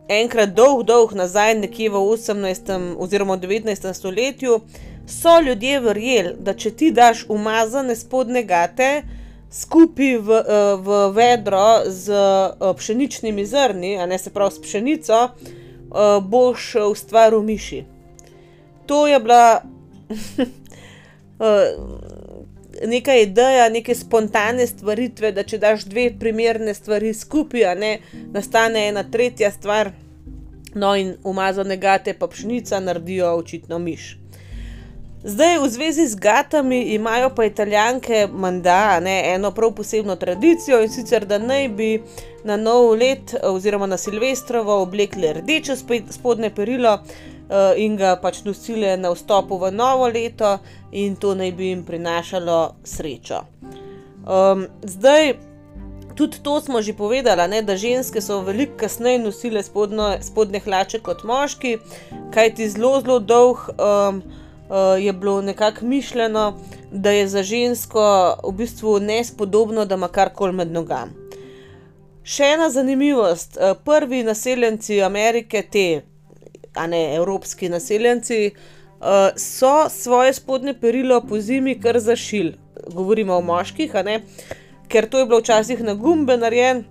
enkrat 0.09 0.53
dolg, 0.55 0.85
dolg 0.87 1.13
nazaj, 1.13 1.55
nekje 1.59 1.89
v 1.89 1.95
18. 1.95 2.95
oziroma 2.97 3.37
19. 3.37 3.93
stoletju, 3.93 4.61
so 5.07 5.41
ljudje 5.41 5.79
verjeli, 5.79 6.35
da 6.39 6.53
če 6.53 6.71
ti 6.71 6.91
daš 6.91 7.25
umazane 7.29 7.95
spodnje 7.95 8.43
gate 8.43 9.03
skupaj 9.51 10.17
v, 10.17 10.29
uh, 10.29 10.85
v 10.85 11.11
vedro 11.13 11.81
z 11.85 12.13
uh, 12.13 12.75
pšeničnimi 12.77 13.45
zrni, 13.45 13.97
a 13.97 14.05
ne 14.05 14.17
se 14.17 14.33
pravi 14.33 14.51
s 14.51 14.61
pšenico, 14.61 15.23
uh, 15.23 15.29
boš 16.23 16.75
ustvaril 16.91 17.41
miši. 17.41 17.83
To 18.85 19.07
je 19.07 19.19
bila. 19.19 19.61
neka 22.87 23.15
ideja, 23.15 23.69
neke 23.69 23.95
spontane 23.95 24.67
stvaritve, 24.67 25.31
da 25.31 25.43
če 25.43 25.57
daš 25.57 25.83
dve 25.89 26.09
primerne 26.19 26.73
stvari 26.73 27.13
skupaj, 27.13 27.75
ne, 27.75 27.97
nastane 28.33 28.87
ena 28.89 29.03
tretja 29.03 29.51
stvar, 29.51 29.91
no 30.75 30.95
in 30.95 31.15
umazane 31.23 31.77
gate, 31.77 32.13
pa 32.13 32.27
pšenica 32.27 32.79
naredijo 32.79 33.35
očitno 33.35 33.79
miš. 33.79 34.15
Zdaj, 35.23 35.57
v 35.59 35.67
zvezi 35.67 36.05
z 36.07 36.15
gatami, 36.15 36.81
imajo 36.95 37.33
pa 37.35 37.43
italijanke, 37.45 38.27
manda, 38.31 38.99
ne, 39.03 39.33
eno 39.33 39.51
prav 39.51 39.73
posebno 39.75 40.15
tradicijo 40.15 40.79
in 40.81 40.89
sicer, 40.89 41.25
da 41.25 41.37
naj 41.37 41.67
bi 41.75 41.89
na 42.47 42.55
nov 42.57 42.93
let 42.95 43.35
oziroma 43.43 43.85
na 43.85 43.97
Silvestrovo 43.97 44.81
oblekli 44.81 45.33
rdeče 45.33 45.75
spodne 46.09 46.53
perilo, 46.55 47.01
in 47.77 47.95
ga 47.97 48.15
pač 48.21 48.43
nosile 48.45 48.97
na 48.97 49.09
vstopu 49.09 49.57
v 49.57 49.71
novo 49.71 50.07
leto, 50.07 50.57
in 50.91 51.15
to 51.15 51.35
naj 51.35 51.51
bi 51.51 51.71
jim 51.71 51.83
prinašalo 51.83 52.75
srečo. 52.83 53.41
Um, 54.29 54.67
zdaj, 54.83 55.33
tudi 56.15 56.37
to 56.43 56.61
smo 56.61 56.81
že 56.81 56.93
povedali, 56.93 57.47
ne, 57.47 57.61
da 57.61 57.77
ženske 57.77 58.21
so 58.21 58.41
veliko 58.41 58.77
kasneje 58.77 59.19
nosile 59.19 59.63
spodno, 59.63 60.11
spodne 60.21 60.59
hlače 60.59 60.99
kot 60.99 61.23
moški, 61.23 61.77
kajti 62.33 62.69
zelo, 62.69 62.99
zelo 63.01 63.19
dolg 63.19 63.57
um, 63.71 64.21
uh, 64.69 64.99
je 65.01 65.13
bilo 65.13 65.41
nekako 65.41 65.85
mišljeno, 65.85 66.59
da 66.91 67.11
je 67.11 67.27
za 67.27 67.43
žensko 67.43 68.35
v 68.43 68.51
bistvu 68.51 68.99
nespodobno, 68.99 69.85
da 69.85 69.95
ima 69.95 70.07
karkoli 70.07 70.53
med 70.53 70.71
nogami. 70.71 71.11
Še 72.23 72.51
ena 72.53 72.69
zanimivost. 72.69 73.57
Prvi 73.85 74.23
naseljenci 74.23 75.01
Amerike, 75.01 75.63
te 75.71 76.01
a 76.75 76.87
ne 76.87 77.15
evropski 77.15 77.69
naseljenci, 77.69 78.51
uh, 78.99 79.05
so 79.35 79.89
svoje 79.89 80.33
spodnje 80.33 80.73
perilo 80.73 81.21
po 81.21 81.39
zimi 81.39 81.79
kar 81.79 81.99
zašili. 81.99 82.57
Govorimo 82.93 83.35
o 83.35 83.41
moških, 83.41 83.91
ker 84.87 85.09
to 85.09 85.19
je 85.19 85.25
bilo 85.25 85.39
včasih 85.39 85.83
na 85.83 85.93
gumbe 85.93 86.37
narejen 86.37 86.83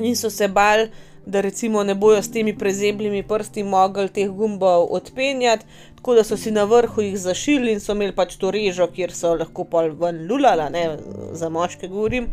in 0.00 0.16
so 0.16 0.30
se 0.30 0.48
bal, 0.48 0.86
da 1.26 1.40
recimo 1.40 1.82
ne 1.84 1.94
bojo 1.94 2.22
s 2.22 2.30
temi 2.32 2.58
prezebljimi 2.58 3.22
prsti 3.22 3.62
mogli 3.62 4.08
teh 4.08 4.28
gumbov 4.28 4.86
odpenjati, 4.90 5.66
tako 5.96 6.14
da 6.14 6.24
so 6.24 6.36
si 6.36 6.50
na 6.50 6.64
vrhu 6.64 7.02
jih 7.02 7.18
zašili 7.18 7.72
in 7.72 7.80
so 7.80 7.92
imeli 7.92 8.14
pač 8.16 8.36
to 8.36 8.50
režo, 8.50 8.86
kjer 8.86 9.12
so 9.12 9.34
lahko 9.34 9.64
pol 9.64 9.90
ven 10.00 10.26
lulala, 10.30 10.68
ne 10.68 10.96
za 11.32 11.48
moške 11.48 11.88
govorim. 11.88 12.32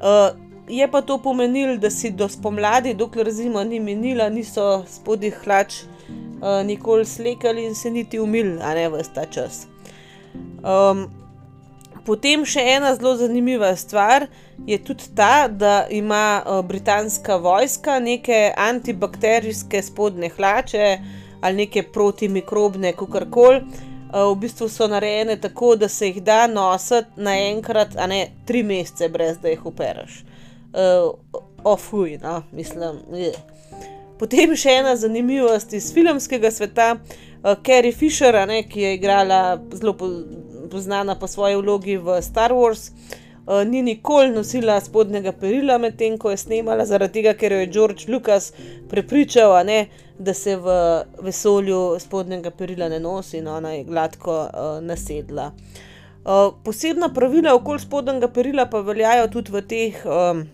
Uh, 0.00 0.34
Je 0.68 0.88
pa 0.90 0.98
to 1.02 1.18
pomenilo, 1.22 1.76
da 1.76 1.90
si 1.90 2.10
do 2.10 2.26
spomladi, 2.28 2.94
dokler 2.94 3.30
zima 3.30 3.64
ni 3.64 3.78
minila, 3.80 4.28
niso 4.28 4.82
spodnjih 4.90 5.36
hlač 5.44 5.84
uh, 6.08 6.66
nikoli 6.66 7.04
slekali 7.04 7.64
in 7.66 7.74
se 7.74 7.90
niti 7.90 8.20
umili, 8.20 8.58
a 8.62 8.74
ne 8.74 8.88
vse 8.88 9.14
ta 9.14 9.24
čas. 9.26 9.66
Um, 10.66 11.06
potem 12.06 12.44
še 12.46 12.62
ena 12.76 12.94
zelo 12.94 13.16
zanimiva 13.16 13.72
stvar 13.76 14.26
je 14.66 14.78
tudi 14.78 15.10
ta, 15.16 15.48
da 15.48 15.86
ima 15.90 16.42
uh, 16.42 16.60
britanska 16.64 17.36
vojska 17.36 17.98
neke 18.00 18.52
antibakterijske 18.56 19.82
spodne 19.82 20.28
hlače 20.28 20.98
ali 21.40 21.56
neke 21.56 21.82
protimikrobne, 21.82 22.92
kako 22.92 23.26
koli. 23.30 23.60
Uh, 24.06 24.30
v 24.32 24.38
bistvu 24.40 24.68
so 24.68 24.86
narejene 24.88 25.36
tako, 25.40 25.74
da 25.76 25.88
se 25.88 26.08
jih 26.08 26.22
da 26.22 26.46
nositi 26.46 27.20
naenkrat, 27.20 27.96
a 27.98 28.06
ne 28.06 28.30
tri 28.46 28.62
mesece, 28.62 29.08
brez 29.08 29.38
da 29.42 29.50
jih 29.52 29.66
opereš. 29.66 30.22
Uh, 30.72 31.42
Ofuj, 31.66 32.18
no, 32.22 32.42
mislim. 32.52 33.02
Je. 33.12 33.55
Potem 34.16 34.54
še 34.56 34.78
ena 34.80 34.94
zanimivost 34.96 35.74
iz 35.76 35.90
filmskega 35.92 36.48
sveta, 36.50 36.94
uh, 36.96 37.54
Carrie 37.66 37.92
Fisher, 37.92 38.38
ne, 38.48 38.62
ki 38.64 38.80
je 38.80 38.92
igrala 38.96 39.40
zelo 39.76 39.92
po, 39.92 40.08
znana 40.80 41.18
po 41.20 41.28
svoji 41.28 41.58
vlogi 41.60 41.98
v 42.00 42.20
Star 42.24 42.54
Wars. 42.56 42.88
Uh, 43.46 43.60
ni 43.68 43.82
nikoli 43.84 44.32
nosila 44.32 44.78
spodnjega 44.80 45.34
perila, 45.36 45.76
medtem 45.78 46.16
ko 46.18 46.32
je 46.32 46.40
snemala, 46.40 46.88
zaradi 46.88 47.20
tega, 47.20 47.36
ker 47.36 47.52
jo 47.52 47.60
je 47.60 47.68
George 47.76 48.08
Lucas 48.08 48.50
prepričal, 48.88 49.52
ne, 49.68 49.84
da 50.18 50.34
se 50.34 50.56
v 50.56 50.78
vesolju 51.22 52.00
spodnjega 52.00 52.50
perila 52.56 52.88
ne 52.88 52.98
nosi, 53.00 53.36
in 53.38 53.52
ona 53.52 53.76
je 53.76 53.84
gladko 53.84 54.40
uh, 54.48 54.72
nasedla. 54.80 55.52
Uh, 56.24 56.56
posebna 56.64 57.12
pravila 57.14 57.52
okoli 57.54 57.84
spodnjega 57.84 58.32
perila 58.32 58.64
pa 58.66 58.80
veljajo 58.80 59.28
tudi 59.30 59.52
v 59.52 59.62
teh 59.68 60.02
um, 60.08 60.46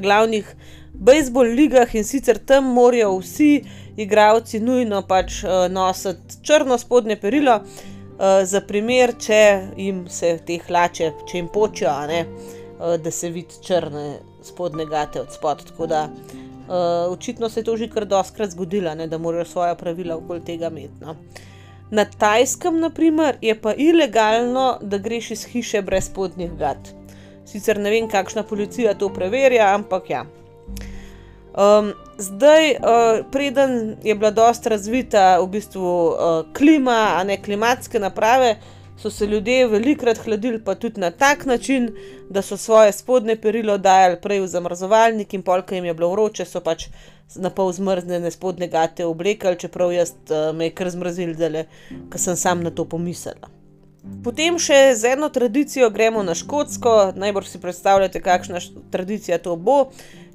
glavnih 0.00 0.54
bejzbol 0.98 1.46
ligah 1.46 1.94
in 1.94 2.04
sicer 2.04 2.38
tam 2.38 2.72
morajo 2.74 3.18
vsi 3.18 3.64
igravci 3.96 4.60
nujno 4.60 5.02
pač 5.08 5.42
uh, 5.44 5.66
nositi 5.72 6.40
črno 6.42 6.78
spodnje 6.78 7.16
perilo, 7.20 7.60
uh, 7.62 8.42
za 8.44 8.60
primer, 8.60 9.14
če 9.20 9.40
jim 9.76 10.04
se 10.08 10.36
te 10.46 10.58
hlače, 10.66 11.12
če 11.28 11.38
jim 11.38 11.48
počijo, 11.52 11.94
ne, 12.08 12.24
uh, 12.26 12.96
da 13.00 13.10
se 13.10 13.30
vidi 13.30 13.62
črne 13.64 14.18
spodnje 14.44 14.86
gate 14.90 15.20
od 15.20 15.32
spod. 15.32 15.64
Tako 15.70 15.86
da 15.86 16.06
uh, 16.08 17.12
očitno 17.12 17.48
se 17.48 17.60
je 17.60 17.64
to 17.64 17.76
že 17.76 17.90
kar 17.90 18.04
doskrat 18.04 18.50
zgodilo, 18.50 18.94
ne, 18.94 19.06
da 19.06 19.18
morajo 19.18 19.44
svoje 19.44 19.76
pravila 19.76 20.16
okoli 20.16 20.44
tega 20.44 20.72
imeti. 20.72 21.00
No. 21.00 21.16
Na 21.90 22.04
Tajskem, 22.04 22.80
naprimer, 22.80 23.36
je 23.40 23.54
pa 23.60 23.74
ilegalno, 23.74 24.78
da 24.82 24.98
greš 24.98 25.30
iz 25.30 25.44
hiše 25.46 25.82
brez 25.82 26.08
spodnjih 26.10 26.56
gat. 26.58 26.90
Sicer 27.46 27.78
ne 27.78 27.90
vem, 27.90 28.08
kakšna 28.10 28.42
policija 28.42 28.96
to 28.98 29.08
preverja, 29.14 29.68
ampak 29.74 30.10
ja. 30.10 30.24
Um, 31.56 31.92
zdaj, 32.18 32.70
uh, 32.70 33.26
preden 33.32 33.96
je 34.04 34.14
bila 34.14 34.30
dosta 34.30 34.68
razvita 34.68 35.40
v 35.40 35.46
bistvu 35.46 35.82
uh, 35.82 36.16
klima, 36.52 37.16
a 37.16 37.24
ne 37.24 37.42
klimatske 37.42 37.98
naprave, 37.98 38.58
so 39.00 39.10
se 39.10 39.26
ljudje 39.26 39.66
velikrat 39.66 40.18
hladili, 40.18 40.60
pa 40.64 40.74
tudi 40.74 41.00
na 41.00 41.10
tak 41.10 41.46
način, 41.46 41.90
da 42.30 42.42
so 42.42 42.56
svoje 42.56 42.92
spodne 42.92 43.36
perilo 43.40 43.78
dajali 43.78 44.20
prej 44.20 44.40
v 44.40 44.46
zamrzovalnik 44.46 45.34
in 45.34 45.42
polka 45.42 45.74
jim 45.74 45.84
je 45.84 45.94
bilo 45.94 46.10
vroče, 46.10 46.44
so 46.44 46.60
pač 46.60 46.88
na 47.36 47.50
pol 47.50 47.72
zmrznjene 47.72 48.30
spodne 48.30 48.68
gate 48.68 49.04
oblekali, 49.04 49.58
čeprav 49.58 49.92
jaz 49.92 50.12
uh, 50.12 50.56
me 50.56 50.68
je 50.68 50.74
kar 50.76 50.90
zmrzil, 50.90 51.34
ker 52.10 52.20
sem 52.20 52.36
sam 52.36 52.62
na 52.62 52.70
to 52.70 52.84
pomislila. 52.84 53.48
Potem 54.22 54.58
še 54.58 54.94
z 54.94 55.16
eno 55.16 55.28
tradicijo 55.34 55.88
gremo 55.90 56.22
na 56.22 56.34
Škotsko, 56.34 57.12
najbolj 57.16 57.48
si 57.50 57.60
predstavljate, 57.60 58.20
kakšna 58.22 58.60
tradicija 58.90 59.38
to 59.42 59.56
bo. 59.56 59.88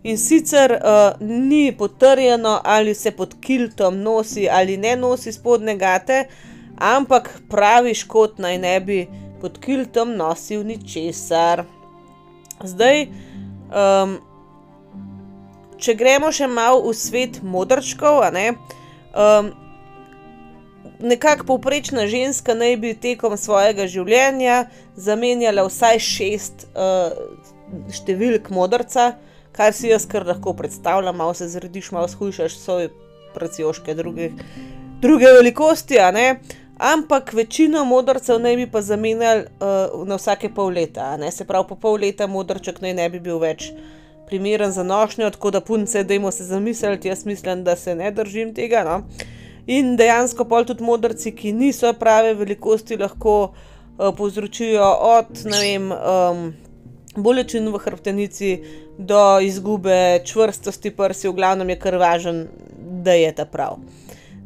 In 0.04 0.18
sicer 0.18 0.72
uh, 0.74 1.20
ni 1.20 1.72
potrjeno, 1.78 2.60
ali 2.64 2.96
se 2.96 3.12
pod 3.12 3.36
kiltom 3.42 4.02
nosi 4.02 4.48
ali 4.50 4.78
ne 4.78 4.96
nosi 4.96 5.32
spodne 5.32 5.76
gate, 5.78 6.24
ampak 6.78 7.30
pravi 7.50 7.94
škot 7.94 8.40
naj 8.42 8.58
ne 8.58 8.80
bi 8.80 9.00
pod 9.42 9.60
kiltom 9.62 10.16
nosil 10.18 10.66
ničesar. 10.66 11.64
Zdaj, 12.66 13.08
um, 13.70 14.18
če 15.82 15.96
gremo 15.98 16.30
še 16.34 16.50
malo 16.50 16.82
v 16.86 16.98
svet 16.98 17.42
modrčkov, 17.46 18.22
um, 18.26 19.52
nekako 21.02 21.46
povprečna 21.54 22.06
ženska 22.10 22.54
naj 22.58 22.78
bi 22.78 22.94
tekom 22.94 23.38
svojega 23.38 23.86
življenja 23.90 24.64
zamenjala 24.98 25.66
vsaj 25.70 26.02
šest 26.06 26.70
uh, 26.74 27.14
številk 27.94 28.50
modrca, 28.54 29.14
kar 29.52 29.74
si 29.74 29.88
jaz 29.88 30.08
kar 30.08 30.28
lahko 30.28 30.54
predstavljam, 30.54 31.16
malo 31.16 31.34
se 31.34 31.48
zrediš, 31.48 31.92
malo 31.92 32.08
shujšaš 32.08 32.58
svoje 32.58 32.90
pracioške 33.34 33.94
druge, 33.94 34.32
druge 35.02 35.26
velikosti, 35.26 36.00
a 36.00 36.12
ne. 36.12 36.40
Ampak 36.78 37.34
večino 37.34 37.86
modrcev 37.86 38.40
naj 38.40 38.56
bi 38.56 38.72
pa 38.72 38.82
zamenjali 38.82 39.42
uh, 39.42 40.08
na 40.08 40.16
vsake 40.16 40.50
pol 40.50 40.74
leta, 40.74 41.18
ne? 41.18 41.32
se 41.32 41.46
pravi, 41.46 41.68
po 41.70 41.76
pol 41.76 42.00
leta 42.02 42.28
modrček 42.28 42.82
naj 42.82 42.94
ne 42.98 43.10
bi 43.10 43.20
bil 43.20 43.38
več 43.38 43.68
primeren 44.26 44.72
za 44.72 44.84
nošnjo, 44.84 45.30
tako 45.30 45.52
da 45.52 45.62
punce, 45.62 46.04
dajmo 46.04 46.32
se 46.32 46.44
zamisliti, 46.44 47.08
jaz 47.08 47.26
mislim, 47.26 47.64
da 47.64 47.76
se 47.76 47.96
ne 47.96 48.12
držim 48.12 48.54
tega. 48.56 48.84
No? 48.84 49.02
In 49.68 49.94
dejansko 49.98 50.46
pol 50.50 50.66
tudi 50.66 50.84
modrci, 50.84 51.36
ki 51.36 51.52
niso 51.54 51.94
prave 51.94 52.34
velikosti, 52.34 52.98
lahko 52.98 53.36
uh, 53.44 54.10
povzročijo 54.18 54.88
od, 55.12 55.44
ne 55.46 55.60
vem, 55.62 55.92
um, 55.92 56.46
bolečin 57.16 57.70
v 57.70 57.78
hrbtenici 57.78 58.60
do 58.98 59.40
izgube 59.40 60.22
čvrstosti 60.26 60.92
prsi, 60.92 61.28
v 61.28 61.34
glavnem 61.36 61.70
je 61.70 61.80
kar 61.80 61.98
važen, 62.00 62.48
da 63.04 63.14
je 63.18 63.32
ta 63.36 63.46
prav. 63.46 63.80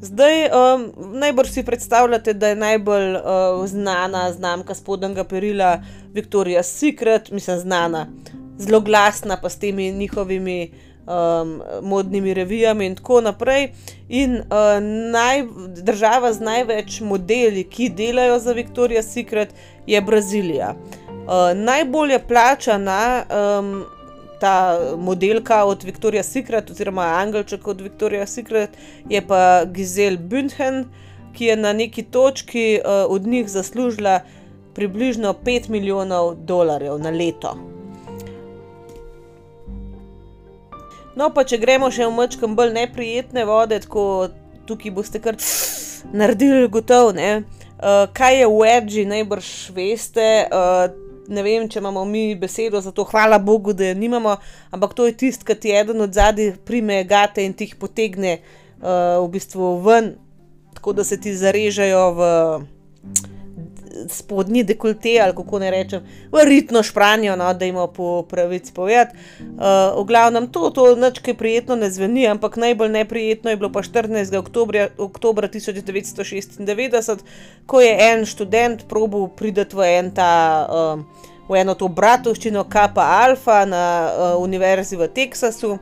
Zdaj, 0.02 0.50
um, 0.50 0.86
najbolj 1.20 1.46
si 1.46 1.64
predstavljate, 1.64 2.34
da 2.34 2.48
je 2.48 2.56
najbolj 2.56 3.16
uh, 3.16 3.66
znana 3.68 4.32
znamka 4.32 4.76
spodnjega 4.76 5.24
perila 5.24 5.82
Victoria's 6.14 6.70
Secret, 6.70 7.32
mislim, 7.32 7.60
znana, 7.60 8.08
zelo 8.58 8.80
glasna 8.80 9.38
pa 9.42 9.50
s 9.50 9.60
temi 9.60 9.92
njihovimi 9.92 10.72
um, 11.08 11.62
modnimi 11.82 12.34
revijami 12.34 12.86
in 12.86 12.96
tako 12.96 13.22
naprej. 13.22 13.72
In 14.10 14.36
uh, 14.36 14.44
naj, 15.12 15.44
država 15.84 16.34
z 16.34 16.40
največ 16.40 17.00
modeli, 17.02 17.64
ki 17.64 17.90
delajo 17.90 18.40
za 18.40 18.54
Victoria's 18.54 19.14
Secret, 19.14 19.50
je 19.88 20.02
Brazilija. 20.02 20.76
Uh, 20.76 21.05
najbolje 21.56 22.20
plačana 22.28 23.24
um, 23.60 23.86
ta 24.40 24.80
modelka 24.98 25.64
od 25.66 25.84
Victoria's 25.84 26.30
Secret, 26.32 26.70
oziroma 26.70 27.02
Angelček 27.02 27.68
od 27.68 27.82
Victoria's 27.82 28.26
Secret, 28.26 28.70
je 29.10 29.22
pa 29.28 29.66
Gizel 29.66 30.18
Bündchen, 30.18 30.86
ki 31.34 31.46
je 31.46 31.56
na 31.56 31.74
neki 31.74 32.04
točki 32.04 32.80
uh, 32.80 33.12
od 33.12 33.28
njih 33.28 33.50
zaslužila 33.50 34.20
približno 34.74 35.34
5 35.34 35.70
milijonov 35.70 36.36
dolarjev 36.36 37.00
na 37.00 37.10
leto. 37.10 37.56
No, 41.16 41.30
pa 41.32 41.44
če 41.48 41.58
gremo 41.58 41.88
še 41.92 42.06
v 42.06 42.12
mačkam 42.12 42.56
bolj 42.56 42.74
neprijetne 42.76 43.46
vode, 43.48 43.80
tako 43.80 44.28
tukaj 44.68 44.92
boste 44.92 45.22
kar 45.24 45.40
naredili 46.14 46.68
gotovo. 46.68 47.16
Uh, 47.16 48.08
kaj 48.14 48.40
je 48.40 48.48
wedge, 48.52 49.08
najbrž 49.08 49.52
veste. 49.76 50.28
Uh, 50.52 51.05
ne 51.28 51.44
vem, 51.44 51.70
če 51.70 51.80
imamo 51.80 52.06
mi 52.06 52.36
besedo 52.40 52.82
za 52.82 52.92
to, 52.92 53.04
hvala 53.10 53.40
Bogu, 53.40 53.74
da 53.74 53.92
je 53.92 53.96
nimamo, 53.96 54.38
ampak 54.72 54.94
to 54.94 55.08
je 55.10 55.18
tisti, 55.18 55.46
ki 55.46 55.56
ti 55.60 55.74
eden 55.76 56.02
od 56.02 56.14
zadaj 56.14 56.56
prime 56.66 57.04
gate 57.04 57.46
in 57.46 57.54
ti 57.54 57.70
jih 57.70 57.76
potegne 57.82 58.38
uh, 58.38 59.24
v 59.24 59.30
bistvu 59.34 59.76
ven, 59.86 60.14
tako 60.74 60.94
da 60.94 61.04
se 61.04 61.20
ti 61.22 61.36
zarežejo 61.36 62.06
v 62.18 62.30
spodnji 64.10 64.64
dekolte 64.64 65.20
ali 65.24 65.36
kako 65.36 65.60
ne 65.60 65.72
rečem, 65.72 66.02
ritno 66.46 66.84
špranjo, 66.84 67.36
no, 67.36 67.54
da 67.54 67.66
jim 67.66 67.76
po 67.96 68.24
pravici 68.30 68.74
povedati. 68.74 69.16
Uh, 69.40 70.02
v 70.02 70.06
glavnem 70.08 70.48
to, 70.48 70.70
to 70.70 70.96
nekaj 70.96 71.34
prijetno 71.34 71.76
ne 71.76 71.90
zveni, 71.92 72.28
ampak 72.28 72.58
najbolj 72.58 72.90
neprijetno 72.90 73.50
je 73.50 73.58
bilo 73.58 73.72
pa 73.72 73.82
14. 73.82 74.38
oktober 74.98 75.50
1996, 75.50 77.20
ko 77.66 77.82
je 77.82 77.98
en 78.12 78.26
študent 78.26 78.88
probil 78.88 79.28
prideti 79.28 79.76
v 79.76 79.82
en 80.00 80.12
ta. 80.12 80.68
Uh, 80.70 81.32
V 81.46 81.54
eno 81.62 81.76
to 81.78 81.86
bratovščino, 81.94 82.64
Kappa 82.74 83.04
Alfa 83.22 83.60
na 83.70 83.84
uh, 84.10 84.42
Univerzi 84.42 84.98
v 84.98 85.06
Teksasu, 85.14 85.76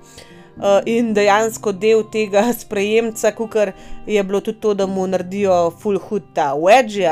uh, 0.57 0.81
in 0.85 1.13
dejansko 1.13 1.71
del 1.71 2.03
tega 2.11 2.45
sprejemca, 2.63 3.31
kar 3.31 3.73
je 4.05 4.23
bilo 4.23 4.41
tudi 4.41 4.59
to, 4.59 4.73
da 4.73 4.87
mu 4.87 5.07
naredijo 5.07 5.71
full 5.79 5.99
hood 5.99 6.33
ta 6.33 6.53
wedge, 6.59 7.07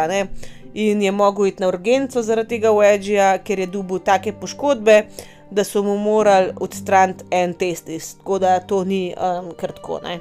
in 0.74 1.02
je 1.02 1.12
mogel 1.12 1.46
iti 1.46 1.62
na 1.62 1.68
urgenco 1.68 2.22
zaradi 2.22 2.50
tega 2.50 2.72
Wedgeja, 2.72 3.38
ker 3.44 3.60
je 3.60 3.68
dobil 3.68 4.00
take 4.00 4.34
poškodbe, 4.34 5.04
da 5.52 5.64
so 5.64 5.84
mu 5.84 5.98
morali 5.98 6.54
odstraniti 6.60 7.24
en 7.32 7.54
testis, 7.54 8.14
tako 8.18 8.40
da 8.40 8.60
to 8.60 8.84
ni 8.84 9.14
um, 9.18 9.52
kratko. 9.58 10.00
Ne. 10.04 10.20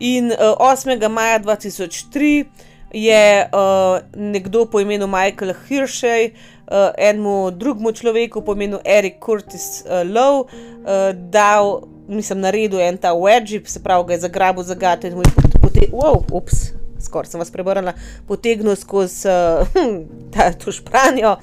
In 0.00 0.32
uh, 0.32 0.56
8. 0.58 1.08
maja 1.08 1.40
2003 1.40 2.44
je 2.92 3.48
uh, 3.52 3.98
nekdo 4.14 4.64
po 4.66 4.80
imenu 4.80 5.06
Michael 5.06 5.54
Hirschej, 5.68 6.30
uh, 6.70 6.90
enemu 6.98 7.50
drugemu 7.50 7.92
človeku 7.92 8.42
po 8.42 8.52
imenu 8.52 8.78
Eric 8.84 9.18
Curtis 9.24 9.82
uh, 9.84 10.06
Lowe, 10.10 10.40
uh, 10.40 11.10
dal, 11.30 11.82
mislim, 12.08 12.40
naredil 12.40 12.80
en 12.80 12.98
ta 12.98 13.14
wedge, 13.14 13.62
se 13.66 13.82
pravi, 13.82 14.06
ga 14.06 14.14
je 14.14 14.20
zagrabil 14.20 14.62
za 14.62 14.74
gate 14.74 15.08
in 15.08 15.14
mu 15.14 15.22
je 15.22 15.58
potem, 15.60 15.90
wow, 15.92 16.24
ups 16.32 16.79
skoraj 17.02 17.32
sem 17.32 17.42
vas 17.42 17.52
prebrala, 17.52 17.94
potegnil 18.28 18.76
skozi 18.76 19.28
uh, 19.32 20.50
to 20.60 20.72
špranjo. 20.72 21.36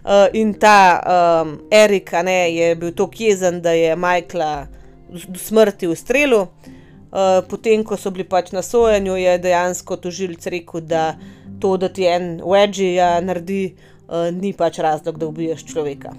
Uh, 0.00 0.26
in 0.32 0.54
ta 0.56 1.00
um, 1.44 1.58
Erik 1.70 2.12
ne, 2.24 2.54
je 2.54 2.74
bil 2.76 2.94
tako 2.96 3.20
jezen, 3.20 3.60
da 3.60 3.74
je 3.76 3.96
Majkla 3.96 4.66
do 5.10 5.38
smrti 5.38 5.88
ustrelil. 5.88 6.46
Uh, 7.10 7.42
potem, 7.50 7.82
ko 7.84 7.98
so 7.98 8.12
bili 8.14 8.24
pač 8.24 8.52
na 8.54 8.62
sojenju, 8.62 9.16
je 9.18 9.38
dejansko 9.42 9.96
tožilec 9.98 10.46
rekel, 10.46 10.80
da 10.86 11.16
to, 11.60 11.74
da 11.76 11.90
ti 11.90 12.06
en 12.06 12.38
wedge 12.46 12.94
ja, 12.94 13.16
naredi, 13.20 13.74
uh, 14.06 14.30
ni 14.32 14.54
pač 14.56 14.78
razlog, 14.78 15.18
da 15.18 15.26
ubiješ 15.26 15.66
človeka. 15.72 16.14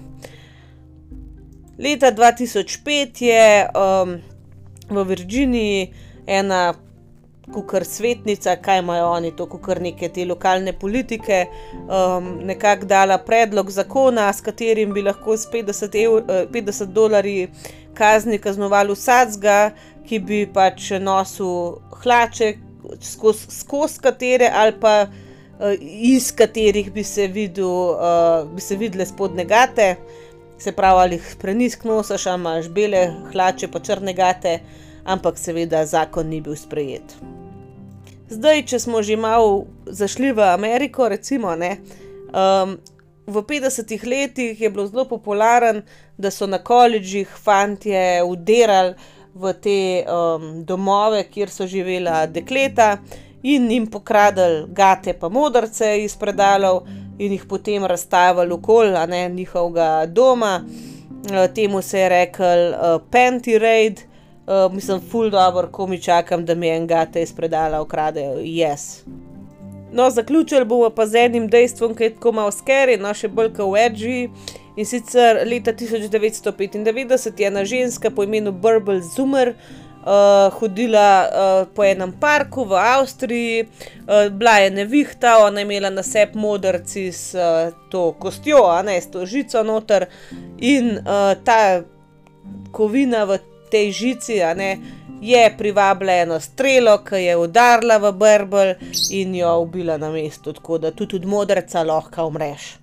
Leta 1.82 2.12
2005 2.12 3.22
je 3.24 3.46
um, 3.72 4.18
v 4.92 5.04
Virginiji 5.08 5.88
ena 6.26 6.74
kot 7.50 7.86
svetnica, 7.86 8.56
kaj 8.56 8.78
imajo 8.78 9.08
oni, 9.10 9.32
to 9.36 9.46
kot 9.46 9.80
neke 9.80 10.08
te 10.08 10.24
lokalne 10.24 10.72
politike, 10.72 11.46
um, 11.82 12.38
nekako 12.46 12.86
dala 12.86 13.18
predlog 13.18 13.70
zakona, 13.70 14.32
s 14.32 14.40
katerim 14.40 14.92
bi 14.92 15.02
lahko 15.02 15.36
s 15.36 15.48
50, 15.50 15.98
eur, 16.04 16.22
50 16.52 16.92
dolarji 16.94 17.48
kazni 17.94 18.38
kaznovali 18.38 18.94
vsadzga, 18.94 19.72
ki 20.06 20.18
bi 20.18 20.44
pač 20.54 20.90
nosil 21.00 21.80
hlače, 22.02 22.54
skozi 23.02 23.50
skos 23.54 23.98
katere 24.02 24.48
ali 24.52 24.74
pa 24.80 24.94
uh, 25.06 25.74
iz 25.80 26.32
katerih 26.34 26.92
bi 26.92 27.04
se, 27.04 27.26
videl, 27.26 27.66
uh, 27.66 28.46
bi 28.54 28.60
se 28.60 28.76
videle 28.76 29.06
spodne 29.06 29.44
gate. 29.44 29.96
Se 30.62 30.70
pravi, 30.72 31.00
ali 31.00 31.16
jih 31.18 31.36
prenisk 31.42 31.84
nosiš, 31.84 32.28
imaš 32.30 32.68
bele 32.70 33.08
hlače, 33.32 33.66
pa 33.66 33.80
črne 33.82 34.14
gate, 34.14 34.60
ampak 35.04 35.38
seveda 35.38 35.86
zakon 35.86 36.28
ni 36.28 36.40
bil 36.40 36.56
sprejet. 36.56 37.16
Zdaj, 38.32 38.62
če 38.70 38.78
smo 38.78 39.02
že 39.02 39.16
malo 39.16 39.66
zašli 39.86 40.32
v 40.32 40.40
Ameriko, 40.40 41.08
recimo, 41.08 41.52
ne, 41.56 41.76
um, 42.32 42.78
v 43.26 43.42
50-ih 43.42 44.04
letih 44.04 44.60
je 44.60 44.70
bilo 44.70 44.86
zelo 44.86 45.04
popularno, 45.04 45.82
da 46.18 46.30
so 46.30 46.46
na 46.46 46.58
koledžih 46.58 47.28
fantje 47.28 48.22
udirali 48.24 48.94
v 49.34 49.52
te 49.52 50.04
um, 50.04 50.64
domove, 50.64 51.24
kjer 51.30 51.50
so 51.50 51.66
živela 51.66 52.26
dekleta 52.26 52.98
in 53.42 53.70
jim 53.70 53.86
pokradili 53.86 54.66
gate, 54.68 55.14
pa 55.18 55.28
modrce 55.28 55.96
iz 56.04 56.16
predalov 56.16 56.84
in 57.18 57.32
jih 57.32 57.44
potem 57.48 57.84
razstavili 57.84 58.52
okoli 58.52 58.92
njihovega 59.34 60.06
doma. 60.06 60.62
Uh, 60.62 61.54
temu 61.54 61.82
se 61.82 62.00
je 62.00 62.08
rekel 62.08 62.68
uh, 62.68 63.00
Panty 63.10 63.58
Raid. 63.58 64.11
Uh, 64.46 64.74
mislim, 64.74 65.00
full 65.10 65.30
dobro, 65.30 65.68
ko 65.68 65.86
mi 65.86 66.00
čakam, 66.02 66.44
da 66.44 66.54
mi 66.54 66.68
en 66.68 66.86
gate 66.86 67.22
iz 67.22 67.32
predala 67.32 67.82
ukradejo, 67.82 68.38
jaz. 68.42 68.80
Yes. 68.80 69.02
No, 69.92 70.10
zaključili 70.10 70.64
bomo 70.64 70.90
pa 70.90 71.06
z 71.06 71.14
enim 71.14 71.48
dejstvom, 71.48 71.94
ki 71.94 72.04
je 72.04 72.14
tako 72.14 72.32
malo 72.32 72.50
skeri, 72.50 72.96
no 72.96 73.12
še 73.14 73.28
bolj 73.28 73.52
kot 73.52 73.68
Wedge. 73.74 74.30
In 74.76 74.88
sicer 74.88 75.42
leta 75.46 75.72
1995 75.76 77.40
je 77.40 77.46
ena 77.46 77.64
ženska 77.64 78.10
po 78.10 78.24
imenu 78.24 78.52
Burbel 78.52 79.02
Zumer 79.04 79.52
uh, 79.52 80.52
hodila 80.56 81.28
uh, 81.28 81.68
po 81.74 81.84
enem 81.84 82.12
parku 82.20 82.64
v 82.64 82.78
Avstriji, 82.80 83.66
uh, 83.66 84.32
bila 84.32 84.58
je 84.58 84.70
nevihta, 84.70 85.36
ona 85.44 85.60
je 85.60 85.68
imela 85.68 85.90
na 85.90 86.02
sebi 86.02 86.38
modrci 86.38 87.12
s 87.12 87.34
uh, 87.34 87.68
to 87.90 88.12
kostjo, 88.18 88.64
a 88.72 88.82
ne 88.82 88.96
s 89.00 89.10
to 89.12 89.26
žico 89.26 89.62
noter. 89.62 90.08
In 90.58 90.96
uh, 90.98 91.36
ta 91.44 91.82
kovina 92.72 93.26
v 93.28 93.38
tej 93.72 93.92
žici, 93.92 94.36
ne, 94.56 94.76
je 95.22 95.42
privabila 95.58 96.12
eno 96.24 96.40
strelo, 96.40 96.98
ki 97.06 97.24
je 97.24 97.36
udarila 97.38 97.98
v 98.02 98.12
brbel 98.12 98.74
in 99.10 99.34
jo 99.38 99.56
ubila 99.64 99.98
na 99.98 100.10
mestu, 100.10 100.52
tako 100.52 100.78
da 100.78 100.90
tudi 100.90 101.16
od 101.16 101.26
modrca 101.26 101.82
lahko 101.82 102.26
umreš. 102.26 102.82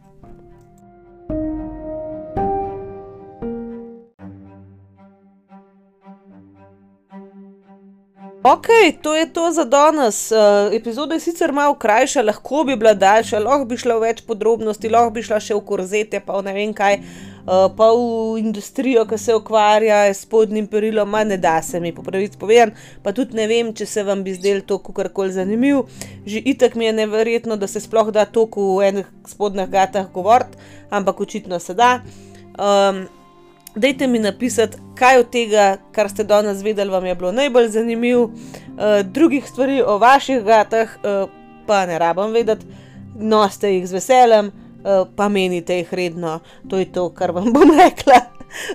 Ok, 8.43 8.67
to 9.01 9.15
je 9.15 9.33
to 9.33 9.51
za 9.51 9.65
danes. 9.65 10.31
Uh, 10.31 10.73
epizoda 10.73 11.13
je 11.13 11.19
sicer 11.19 11.51
malo 11.51 11.73
krajša, 11.75 12.21
lahko 12.21 12.63
bi 12.63 12.75
bila 12.75 12.93
daljša, 12.93 13.39
lahko 13.39 13.65
bi 13.65 13.77
šla 13.77 13.97
v 13.97 14.05
več 14.07 14.21
podrobnosti, 14.23 14.89
lahko 14.89 15.11
bi 15.11 15.23
šla 15.23 15.41
še 15.43 15.57
v 15.57 15.65
korzete, 15.67 16.21
pa 16.23 16.39
v 16.39 16.45
ne 16.47 16.53
vem 16.55 16.71
kaj, 16.73 17.01
pa 17.45 17.89
v 17.93 18.39
industrijo, 18.39 19.05
ki 19.09 19.17
se 19.17 19.35
ukvarja 19.35 20.05
s 20.13 20.21
spodnjim 20.25 20.67
perilom, 20.67 21.11
ne 21.25 21.37
da 21.37 21.61
se 21.61 21.79
mi 21.79 21.93
popraviti 21.95 22.37
povedan, 22.37 22.71
pa 23.03 23.11
tudi 23.11 23.35
ne 23.35 23.47
vem, 23.47 23.73
če 23.73 23.85
se 23.85 24.03
vam 24.03 24.23
bi 24.23 24.33
zdel 24.33 24.61
to 24.61 24.77
kakorkoli 24.77 25.31
zanimiv. 25.31 25.85
Že 26.25 26.43
itak 26.45 26.75
mi 26.75 26.85
je 26.85 26.93
neverjetno, 26.93 27.55
da 27.55 27.67
se 27.67 27.79
sploh 27.79 28.11
da 28.11 28.25
to 28.25 28.45
v 28.55 28.81
enih 28.87 29.07
spodnjih 29.27 29.69
gatah 29.69 30.11
govoriti, 30.13 30.57
ampak 30.89 31.19
očitno 31.19 31.59
se 31.59 31.73
da. 31.73 31.99
Um, 32.59 33.07
Dajte 33.75 34.07
mi 34.07 34.19
napisati, 34.19 34.77
kaj 34.97 35.19
od 35.19 35.27
tega, 35.29 35.77
kar 35.93 36.09
ste 36.09 36.23
danes 36.23 36.63
vedeli, 36.65 36.89
vam 36.91 37.05
je 37.05 37.15
bilo 37.15 37.31
najbolj 37.31 37.67
zanimivo, 37.69 38.23
uh, 38.23 39.05
drugih 39.05 39.45
stvari 39.47 39.81
o 39.85 39.97
vaših 39.97 40.41
gatah, 40.43 40.89
uh, 41.03 41.29
pa 41.67 41.85
ne 41.85 41.99
rabim 41.99 42.33
vedeti, 42.33 42.65
noste 43.15 43.69
jih 43.69 43.85
z 43.87 43.93
veseljem, 43.93 44.51
pa 45.15 45.29
menite 45.29 45.77
jih 45.77 45.93
redno. 45.93 46.39
To 46.69 46.77
je 46.77 46.91
to, 46.91 47.09
kar 47.09 47.31
vam 47.31 47.53
bom 47.53 47.71
rekla. 47.83 48.21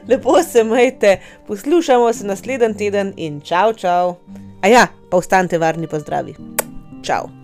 Lepo 0.09 0.43
se 0.43 0.65
majte, 0.65 1.21
poslušamo 1.47 2.13
se 2.13 2.27
naslednji 2.27 2.75
teden 2.79 3.13
in 3.17 3.41
čau, 3.41 3.73
čau. 3.73 4.15
A 4.63 4.69
ja, 4.69 4.87
pa 5.11 5.17
ostanite 5.17 5.59
varni, 5.59 5.87
pozdravi. 5.87 6.35
Čau. 7.03 7.44